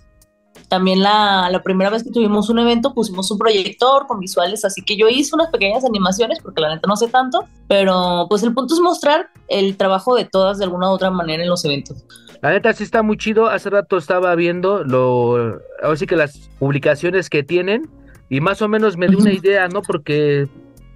También 0.67 1.01
la, 1.01 1.49
la, 1.49 1.63
primera 1.63 1.89
vez 1.89 2.03
que 2.03 2.11
tuvimos 2.11 2.49
un 2.49 2.59
evento 2.59 2.93
pusimos 2.93 3.31
un 3.31 3.37
proyector 3.37 4.05
con 4.07 4.19
visuales, 4.19 4.65
así 4.65 4.83
que 4.83 4.97
yo 4.97 5.07
hice 5.07 5.33
unas 5.35 5.49
pequeñas 5.49 5.83
animaciones 5.85 6.39
porque 6.41 6.61
la 6.61 6.75
neta 6.75 6.87
no 6.87 6.95
sé 6.95 7.07
tanto, 7.07 7.45
pero 7.67 8.27
pues 8.29 8.43
el 8.43 8.53
punto 8.53 8.73
es 8.73 8.79
mostrar 8.79 9.29
el 9.47 9.77
trabajo 9.77 10.15
de 10.15 10.25
todas 10.25 10.59
de 10.59 10.65
alguna 10.65 10.89
u 10.89 10.93
otra 10.93 11.09
manera 11.09 11.43
en 11.43 11.49
los 11.49 11.65
eventos. 11.65 12.05
La 12.41 12.51
neta 12.51 12.71
sí 12.73 12.83
está 12.83 13.01
muy 13.03 13.17
chido. 13.17 13.47
Hace 13.47 13.69
rato 13.69 13.97
estaba 13.97 14.33
viendo 14.35 14.83
lo, 14.83 15.59
ahora 15.83 15.95
sí 15.97 16.05
que 16.05 16.15
las 16.15 16.49
publicaciones 16.59 17.29
que 17.29 17.43
tienen 17.43 17.89
y 18.29 18.41
más 18.41 18.61
o 18.61 18.67
menos 18.67 18.95
me 18.95 19.07
dio 19.07 19.17
una 19.17 19.33
idea, 19.33 19.67
¿no? 19.67 19.81
Porque 19.81 20.47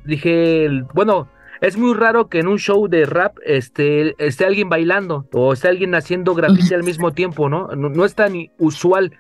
dije, 0.05 0.67
bueno, 0.93 1.27
es 1.62 1.77
muy 1.77 1.93
raro 1.93 2.27
que 2.27 2.39
en 2.39 2.48
un 2.48 2.60
show 2.60 2.88
de 2.88 3.05
rap 3.05 3.38
esté, 3.46 4.15
esté 4.17 4.46
alguien 4.46 4.70
bailando 4.70 5.25
o 5.34 5.53
esté 5.53 5.70
alguien 5.70 5.96
haciendo 5.96 6.36
graffiti 6.36 6.74
al 6.74 6.84
mismo 6.84 7.12
tiempo, 7.12 7.50
¿no? 7.50 7.67
¿no? 7.70 8.05
es 8.05 8.15
tan 8.15 8.34
usual 8.60 9.13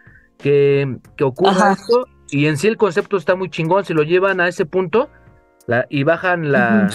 que, 0.43 0.97
que 1.15 1.23
ocurra 1.23 1.71
esto 1.71 2.05
y 2.29 2.47
en 2.47 2.57
sí 2.57 2.67
el 2.67 2.77
concepto 2.77 3.17
está 3.17 3.35
muy 3.35 3.49
chingón. 3.49 3.85
Si 3.85 3.93
lo 3.93 4.03
llevan 4.03 4.41
a 4.41 4.47
ese 4.47 4.65
punto, 4.65 5.09
y 5.89 6.03
bajan 6.03 6.51
la 6.51 6.89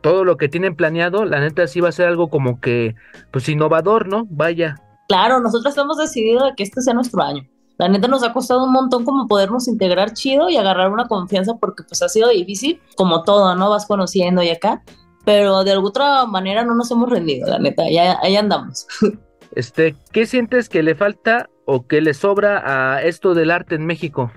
todo 0.00 0.24
lo 0.24 0.36
que 0.36 0.48
tienen 0.48 0.74
planeado, 0.74 1.24
la 1.24 1.40
neta 1.40 1.66
sí 1.66 1.80
va 1.80 1.88
a 1.88 1.92
ser 1.92 2.08
algo 2.08 2.28
como 2.28 2.60
que 2.60 2.94
pues 3.30 3.48
innovador, 3.48 4.08
¿no? 4.08 4.26
Vaya. 4.28 4.76
Claro, 5.08 5.40
nosotros 5.40 5.76
hemos 5.78 5.96
decidido 5.96 6.42
que 6.56 6.64
este 6.64 6.82
sea 6.82 6.94
nuestro 6.94 7.22
año. 7.22 7.46
La 7.78 7.88
neta 7.88 8.08
nos 8.08 8.22
ha 8.22 8.32
costado 8.32 8.64
un 8.64 8.72
montón 8.72 9.04
como 9.04 9.26
podernos 9.26 9.68
integrar 9.68 10.12
chido 10.12 10.48
y 10.48 10.56
agarrar 10.56 10.90
una 10.90 11.06
confianza 11.06 11.54
porque 11.60 11.82
pues 11.84 12.02
ha 12.02 12.08
sido 12.08 12.28
difícil, 12.28 12.80
como 12.96 13.22
todo, 13.22 13.54
¿no? 13.54 13.70
Vas 13.70 13.86
conociendo 13.86 14.42
y 14.42 14.50
acá, 14.50 14.82
pero 15.24 15.64
de 15.64 15.72
alguna 15.72 15.88
otra 15.88 16.26
manera 16.26 16.64
no 16.64 16.74
nos 16.74 16.90
hemos 16.90 17.08
rendido, 17.10 17.48
la 17.48 17.58
neta, 17.58 17.84
ya 17.90 18.18
ahí 18.22 18.36
andamos. 18.36 18.86
Este, 19.56 19.94
¿qué 20.10 20.26
sientes 20.26 20.68
que 20.68 20.82
le 20.82 20.96
falta 20.96 21.48
o 21.66 21.86
que 21.86 22.00
le 22.00 22.14
sobra 22.14 22.94
a 22.94 23.02
esto 23.02 23.34
del 23.34 23.50
arte 23.50 23.74
en 23.74 23.86
México? 23.86 24.30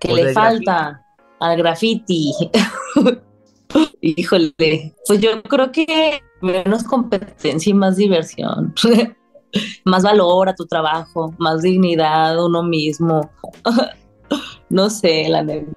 Que 0.00 0.12
le 0.12 0.32
falta 0.32 1.02
al 1.40 1.56
graffiti. 1.56 2.32
Híjole, 4.00 4.94
pues 5.06 5.20
yo 5.20 5.42
creo 5.42 5.72
que 5.72 6.22
menos 6.40 6.84
competencia 6.84 7.70
y 7.70 7.74
más 7.74 7.96
diversión. 7.96 8.74
más 9.84 10.02
valor 10.02 10.48
a 10.48 10.54
tu 10.54 10.66
trabajo, 10.66 11.34
más 11.38 11.62
dignidad 11.62 12.44
uno 12.44 12.62
mismo. 12.62 13.30
no 14.68 14.90
sé, 14.90 15.28
la 15.28 15.42
neta. 15.42 15.72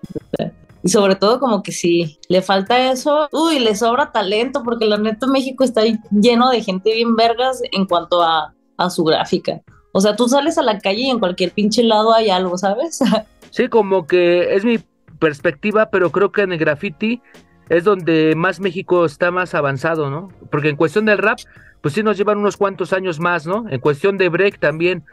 Y 0.83 0.89
sobre 0.89 1.15
todo 1.15 1.39
como 1.39 1.63
que 1.63 1.71
sí, 1.71 2.19
le 2.29 2.41
falta 2.41 2.91
eso. 2.91 3.27
Uy, 3.31 3.59
le 3.59 3.75
sobra 3.75 4.11
talento 4.11 4.61
porque 4.63 4.85
la 4.85 4.97
neta 4.97 5.27
México 5.27 5.63
está 5.63 5.81
lleno 6.11 6.49
de 6.49 6.61
gente 6.61 6.93
bien 6.93 7.15
vergas 7.15 7.61
en 7.71 7.85
cuanto 7.85 8.21
a, 8.21 8.53
a 8.77 8.89
su 8.89 9.03
gráfica. 9.03 9.61
O 9.97 9.99
sea, 9.99 10.15
tú 10.15 10.29
sales 10.29 10.59
a 10.59 10.61
la 10.61 10.77
calle 10.77 11.01
y 11.01 11.09
en 11.09 11.17
cualquier 11.17 11.49
pinche 11.49 11.81
lado 11.81 12.13
hay 12.13 12.29
algo, 12.29 12.55
¿sabes? 12.55 12.99
sí, 13.49 13.67
como 13.67 14.05
que 14.05 14.53
es 14.53 14.63
mi 14.63 14.77
perspectiva, 15.17 15.89
pero 15.89 16.11
creo 16.11 16.31
que 16.31 16.43
en 16.43 16.53
el 16.53 16.59
graffiti 16.59 17.19
es 17.67 17.83
donde 17.83 18.35
más 18.35 18.59
México 18.59 19.05
está 19.05 19.31
más 19.31 19.55
avanzado, 19.55 20.11
¿no? 20.11 20.29
Porque 20.51 20.69
en 20.69 20.75
cuestión 20.75 21.05
del 21.05 21.17
rap, 21.17 21.39
pues 21.81 21.95
sí 21.95 22.03
nos 22.03 22.15
llevan 22.15 22.37
unos 22.37 22.57
cuantos 22.57 22.93
años 22.93 23.19
más, 23.19 23.47
¿no? 23.47 23.65
En 23.71 23.79
cuestión 23.79 24.19
de 24.19 24.29
break 24.29 24.59
también, 24.59 25.03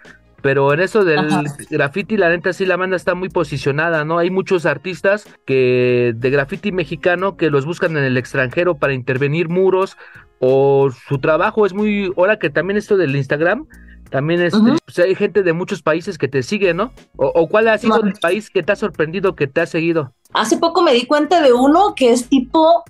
pero 0.42 0.70
en 0.74 0.80
eso 0.80 1.02
del 1.02 1.28
graffiti, 1.70 2.18
la 2.18 2.28
neta 2.28 2.52
sí 2.52 2.66
la 2.66 2.76
banda 2.76 2.96
está 2.96 3.14
muy 3.14 3.30
posicionada, 3.30 4.04
¿no? 4.04 4.18
Hay 4.18 4.28
muchos 4.28 4.66
artistas 4.66 5.26
que 5.46 6.12
de 6.14 6.28
graffiti 6.28 6.72
mexicano 6.72 7.38
que 7.38 7.48
los 7.48 7.64
buscan 7.64 7.96
en 7.96 8.04
el 8.04 8.18
extranjero 8.18 8.74
para 8.74 8.92
intervenir 8.92 9.48
muros 9.48 9.96
o 10.40 10.90
su 11.08 11.20
trabajo 11.20 11.64
es 11.64 11.72
muy, 11.72 12.12
ahora 12.18 12.38
que 12.38 12.50
también 12.50 12.76
esto 12.76 12.98
del 12.98 13.16
Instagram, 13.16 13.66
también 14.14 14.42
este, 14.42 14.60
pues, 14.60 14.96
hay 15.00 15.16
gente 15.16 15.42
de 15.42 15.52
muchos 15.52 15.82
países 15.82 16.18
que 16.18 16.28
te 16.28 16.44
sigue, 16.44 16.72
¿no? 16.72 16.92
O, 17.16 17.48
cuál 17.48 17.66
ha 17.66 17.76
sido 17.78 18.00
el 18.00 18.12
país 18.12 18.48
que 18.48 18.62
te 18.62 18.70
ha 18.70 18.76
sorprendido, 18.76 19.34
que 19.34 19.48
te 19.48 19.60
ha 19.60 19.66
seguido? 19.66 20.12
Hace 20.32 20.56
poco 20.56 20.82
me 20.82 20.92
di 20.92 21.04
cuenta 21.04 21.42
de 21.42 21.52
uno 21.52 21.96
que 21.96 22.12
es 22.12 22.28
tipo, 22.28 22.84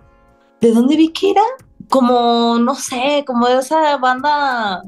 ¿de 0.61 0.73
dónde 0.73 0.99
vi 0.99 1.09
que 1.09 1.31
era? 1.31 1.41
Como, 1.89 2.59
no 2.59 2.75
sé, 2.75 3.25
como 3.27 3.49
de 3.49 3.59
esa 3.59 3.97
banda 3.97 4.85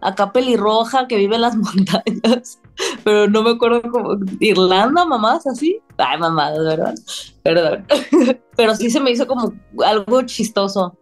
acá 0.00 0.32
pelirroja 0.32 1.06
que 1.08 1.18
vive 1.18 1.34
en 1.34 1.42
las 1.42 1.56
montañas, 1.58 2.58
pero 3.04 3.28
no 3.28 3.42
me 3.42 3.50
acuerdo 3.50 3.82
como 3.82 4.16
Irlanda, 4.40 5.04
mamás, 5.04 5.46
así. 5.46 5.78
Ay, 5.98 6.18
mamadas, 6.18 6.64
¿verdad? 6.64 6.94
Perdón. 7.42 7.86
pero 8.56 8.74
sí 8.74 8.88
se 8.88 9.00
me 9.00 9.10
hizo 9.10 9.26
como 9.26 9.52
algo 9.84 10.22
chistoso. 10.22 10.96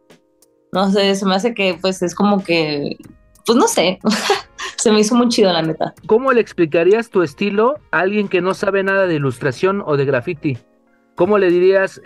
No 0.72 0.90
sé, 0.90 1.14
se 1.14 1.26
me 1.26 1.36
hace 1.36 1.54
que 1.54 1.78
pues 1.80 2.02
es 2.02 2.12
como 2.12 2.42
que, 2.42 2.96
pues 3.46 3.56
no 3.56 3.68
sé, 3.68 4.00
se 4.76 4.90
me 4.90 5.00
hizo 5.00 5.14
muy 5.14 5.28
chido 5.28 5.52
la 5.52 5.62
neta. 5.62 5.94
¿Cómo 6.06 6.32
le 6.32 6.40
explicarías 6.40 7.10
tu 7.10 7.22
estilo 7.22 7.76
a 7.90 8.00
alguien 8.00 8.28
que 8.28 8.40
no 8.40 8.54
sabe 8.54 8.82
nada 8.82 9.06
de 9.06 9.14
ilustración 9.14 9.82
o 9.84 9.96
de 9.96 10.04
graffiti? 10.04 10.58
¿Cómo 11.14 11.38
le 11.38 11.50
dirías 11.50 12.00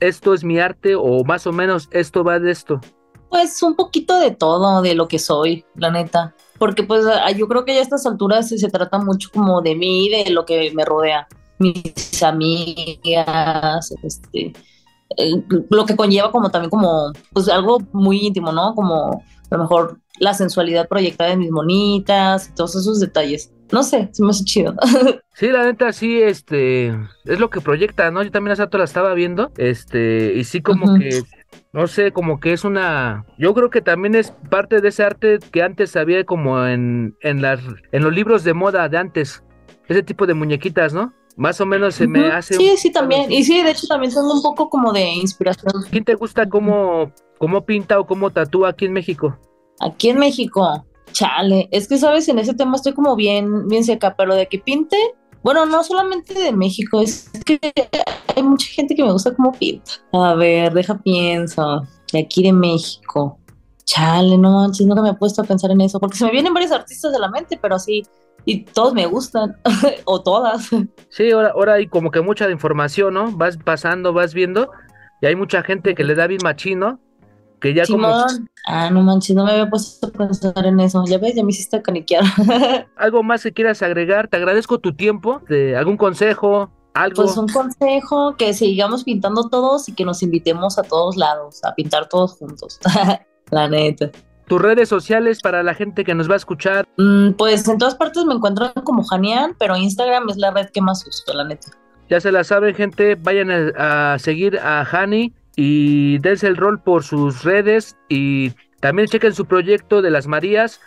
esto 0.00 0.34
es 0.34 0.44
mi 0.44 0.58
arte 0.58 0.94
o 0.94 1.24
más 1.24 1.46
o 1.46 1.52
menos 1.52 1.88
esto 1.90 2.24
va 2.24 2.38
de 2.38 2.50
esto? 2.50 2.80
Pues 3.28 3.62
un 3.62 3.74
poquito 3.74 4.18
de 4.20 4.30
todo, 4.30 4.80
de 4.80 4.94
lo 4.94 5.08
que 5.08 5.18
soy, 5.18 5.64
la 5.74 5.90
neta. 5.90 6.34
Porque 6.58 6.84
pues 6.84 7.04
yo 7.36 7.48
creo 7.48 7.64
que 7.64 7.74
ya 7.74 7.80
a 7.80 7.82
estas 7.82 8.06
alturas 8.06 8.48
se, 8.48 8.58
se 8.58 8.68
trata 8.68 8.98
mucho 8.98 9.28
como 9.32 9.60
de 9.60 9.74
mí, 9.74 10.08
de 10.08 10.30
lo 10.30 10.44
que 10.44 10.70
me 10.72 10.84
rodea. 10.84 11.26
Mis 11.58 12.22
amigas, 12.22 13.92
este, 14.02 14.52
eh, 15.16 15.42
lo 15.70 15.84
que 15.84 15.96
conlleva 15.96 16.30
como 16.30 16.50
también 16.50 16.70
como 16.70 17.12
pues 17.32 17.48
algo 17.48 17.78
muy 17.92 18.26
íntimo, 18.26 18.52
¿no? 18.52 18.74
Como 18.74 19.22
a 19.50 19.56
lo 19.56 19.58
mejor 19.58 20.00
la 20.18 20.34
sensualidad 20.34 20.88
proyectada 20.88 21.30
de 21.30 21.36
mis 21.36 21.50
monitas, 21.50 22.52
todos 22.54 22.76
esos 22.76 23.00
detalles. 23.00 23.52
No 23.72 23.82
sé, 23.82 24.08
se 24.12 24.22
me 24.22 24.30
hace 24.30 24.44
chido. 24.44 24.74
Sí, 25.36 25.48
la 25.48 25.64
neta, 25.64 25.92
sí, 25.92 26.22
este, 26.22 26.90
es 27.24 27.40
lo 27.40 27.50
que 27.50 27.60
proyecta, 27.60 28.08
¿no? 28.12 28.22
Yo 28.22 28.30
también 28.30 28.52
hace 28.52 28.62
rato 28.62 28.78
la 28.78 28.84
estaba 28.84 29.14
viendo, 29.14 29.50
este, 29.56 30.32
y 30.36 30.44
sí 30.44 30.62
como 30.62 30.96
que, 30.96 31.24
no 31.72 31.88
sé, 31.88 32.12
como 32.12 32.38
que 32.38 32.52
es 32.52 32.62
una, 32.62 33.26
yo 33.36 33.52
creo 33.52 33.68
que 33.68 33.80
también 33.80 34.14
es 34.14 34.30
parte 34.48 34.80
de 34.80 34.90
ese 34.90 35.02
arte 35.02 35.40
que 35.50 35.64
antes 35.64 35.96
había 35.96 36.22
como 36.22 36.64
en, 36.64 37.16
en 37.20 37.42
las, 37.42 37.58
en 37.90 38.04
los 38.04 38.14
libros 38.14 38.44
de 38.44 38.54
moda 38.54 38.88
de 38.88 38.96
antes, 38.96 39.42
ese 39.88 40.04
tipo 40.04 40.24
de 40.24 40.34
muñequitas, 40.34 40.94
¿no? 40.94 41.12
Más 41.36 41.60
o 41.60 41.66
menos 41.66 41.96
se 41.96 42.06
me 42.06 42.28
hace. 42.28 42.54
Sí, 42.54 42.76
sí, 42.76 42.92
también. 42.92 43.32
Y 43.32 43.42
sí, 43.42 43.60
de 43.60 43.72
hecho, 43.72 43.88
también 43.88 44.14
tengo 44.14 44.32
un 44.32 44.40
poco 44.42 44.70
como 44.70 44.92
de 44.92 45.14
inspiración. 45.14 45.72
¿Quién 45.90 46.04
te 46.04 46.14
gusta 46.14 46.48
cómo, 46.48 47.12
cómo 47.38 47.66
pinta 47.66 47.98
o 47.98 48.06
cómo 48.06 48.30
tatúa 48.30 48.68
aquí 48.68 48.84
en 48.84 48.92
México? 48.92 49.36
Aquí 49.80 50.10
en 50.10 50.18
México, 50.18 50.84
chale. 51.12 51.68
Es 51.70 51.88
que, 51.88 51.98
sabes, 51.98 52.28
en 52.28 52.38
ese 52.38 52.54
tema 52.54 52.76
estoy 52.76 52.92
como 52.92 53.16
bien, 53.16 53.68
bien 53.68 53.84
seca, 53.84 54.14
pero 54.16 54.34
de 54.34 54.46
que 54.46 54.58
pinte, 54.58 54.96
bueno, 55.42 55.66
no 55.66 55.84
solamente 55.84 56.34
de 56.34 56.52
México, 56.52 57.00
es 57.00 57.30
que 57.44 57.58
hay 58.34 58.42
mucha 58.42 58.66
gente 58.68 58.94
que 58.94 59.02
me 59.02 59.12
gusta 59.12 59.34
cómo 59.34 59.52
pinta. 59.52 59.92
A 60.12 60.34
ver, 60.34 60.72
deja 60.72 60.98
pienso. 60.98 61.82
De 62.12 62.20
aquí 62.20 62.42
de 62.42 62.52
México. 62.52 63.38
Chale, 63.84 64.38
no 64.38 64.52
manches, 64.52 64.86
nunca 64.86 65.02
me 65.02 65.10
he 65.10 65.14
puesto 65.14 65.42
a 65.42 65.44
pensar 65.44 65.70
en 65.70 65.82
eso, 65.82 66.00
porque 66.00 66.16
se 66.16 66.24
me 66.24 66.30
vienen 66.30 66.54
varios 66.54 66.72
artistas 66.72 67.12
de 67.12 67.18
la 67.18 67.28
mente, 67.28 67.58
pero 67.60 67.74
así 67.74 68.02
y 68.46 68.64
todos 68.64 68.94
me 68.94 69.06
gustan, 69.06 69.56
o 70.04 70.22
todas. 70.22 70.70
Sí, 71.08 71.30
ahora, 71.30 71.50
ahora 71.50 71.74
hay 71.74 71.86
como 71.86 72.10
que 72.10 72.20
mucha 72.20 72.50
información, 72.50 73.14
¿no? 73.14 73.32
Vas 73.32 73.56
pasando, 73.56 74.12
vas 74.12 74.34
viendo, 74.34 74.70
y 75.20 75.26
hay 75.26 75.36
mucha 75.36 75.62
gente 75.62 75.94
que 75.94 76.04
le 76.04 76.14
da 76.14 76.26
bien 76.26 76.40
machino, 76.42 77.00
que 77.64 77.72
ya 77.72 77.86
como... 77.86 78.06
Ah, 78.66 78.90
no 78.90 79.00
manches, 79.00 79.34
no 79.34 79.46
me 79.46 79.52
había 79.52 79.70
puesto 79.70 80.06
a 80.06 80.10
pensar 80.10 80.66
en 80.66 80.80
eso. 80.80 81.02
Ya 81.06 81.16
ves, 81.16 81.34
ya 81.34 81.42
me 81.42 81.48
hiciste 81.48 81.80
caniquear. 81.80 82.22
¿Algo 82.96 83.22
más 83.22 83.42
que 83.42 83.52
quieras 83.52 83.80
agregar? 83.80 84.28
Te 84.28 84.36
agradezco 84.36 84.78
tu 84.78 84.94
tiempo, 84.94 85.40
algún 85.74 85.96
consejo, 85.96 86.70
algo. 86.92 87.22
Pues 87.22 87.38
un 87.38 87.48
consejo, 87.48 88.36
que 88.36 88.52
sigamos 88.52 89.04
pintando 89.04 89.48
todos 89.48 89.88
y 89.88 89.94
que 89.94 90.04
nos 90.04 90.22
invitemos 90.22 90.78
a 90.78 90.82
todos 90.82 91.16
lados, 91.16 91.64
a 91.64 91.74
pintar 91.74 92.06
todos 92.06 92.32
juntos. 92.34 92.78
La 93.50 93.66
neta. 93.66 94.10
tus 94.46 94.60
redes 94.60 94.90
sociales 94.90 95.40
para 95.42 95.62
la 95.62 95.74
gente 95.74 96.04
que 96.04 96.14
nos 96.14 96.28
va 96.28 96.34
a 96.34 96.36
escuchar. 96.36 96.86
Mm, 96.98 97.32
pues 97.32 97.66
en 97.66 97.78
todas 97.78 97.94
partes 97.94 98.26
me 98.26 98.34
encuentran 98.34 98.72
como 98.84 99.04
Janian, 99.04 99.56
pero 99.58 99.74
Instagram 99.74 100.28
es 100.28 100.36
la 100.36 100.50
red 100.50 100.68
que 100.68 100.82
más 100.82 101.06
uso, 101.06 101.32
la 101.32 101.44
neta. 101.44 101.68
Ya 102.10 102.20
se 102.20 102.30
la 102.30 102.44
saben, 102.44 102.74
gente, 102.74 103.14
vayan 103.14 103.50
a, 103.50 104.12
a 104.12 104.18
seguir 104.18 104.58
a 104.58 104.82
Hani 104.82 105.32
y 105.56 106.18
dense 106.18 106.46
el 106.46 106.56
rol 106.56 106.80
por 106.80 107.04
sus 107.04 107.44
redes 107.44 107.96
y 108.08 108.52
también 108.80 109.08
chequen 109.08 109.34
su 109.34 109.46
proyecto 109.46 110.02
de 110.02 110.10
las 110.10 110.26
Marías 110.26 110.80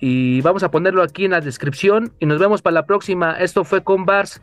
y 0.00 0.40
vamos 0.40 0.62
a 0.62 0.70
ponerlo 0.70 1.02
aquí 1.02 1.24
en 1.24 1.32
la 1.32 1.40
descripción 1.40 2.12
y 2.18 2.26
nos 2.26 2.38
vemos 2.38 2.62
para 2.62 2.74
la 2.74 2.86
próxima. 2.86 3.32
Esto 3.38 3.64
fue 3.64 3.82
con 3.82 4.04
Bars. 4.04 4.42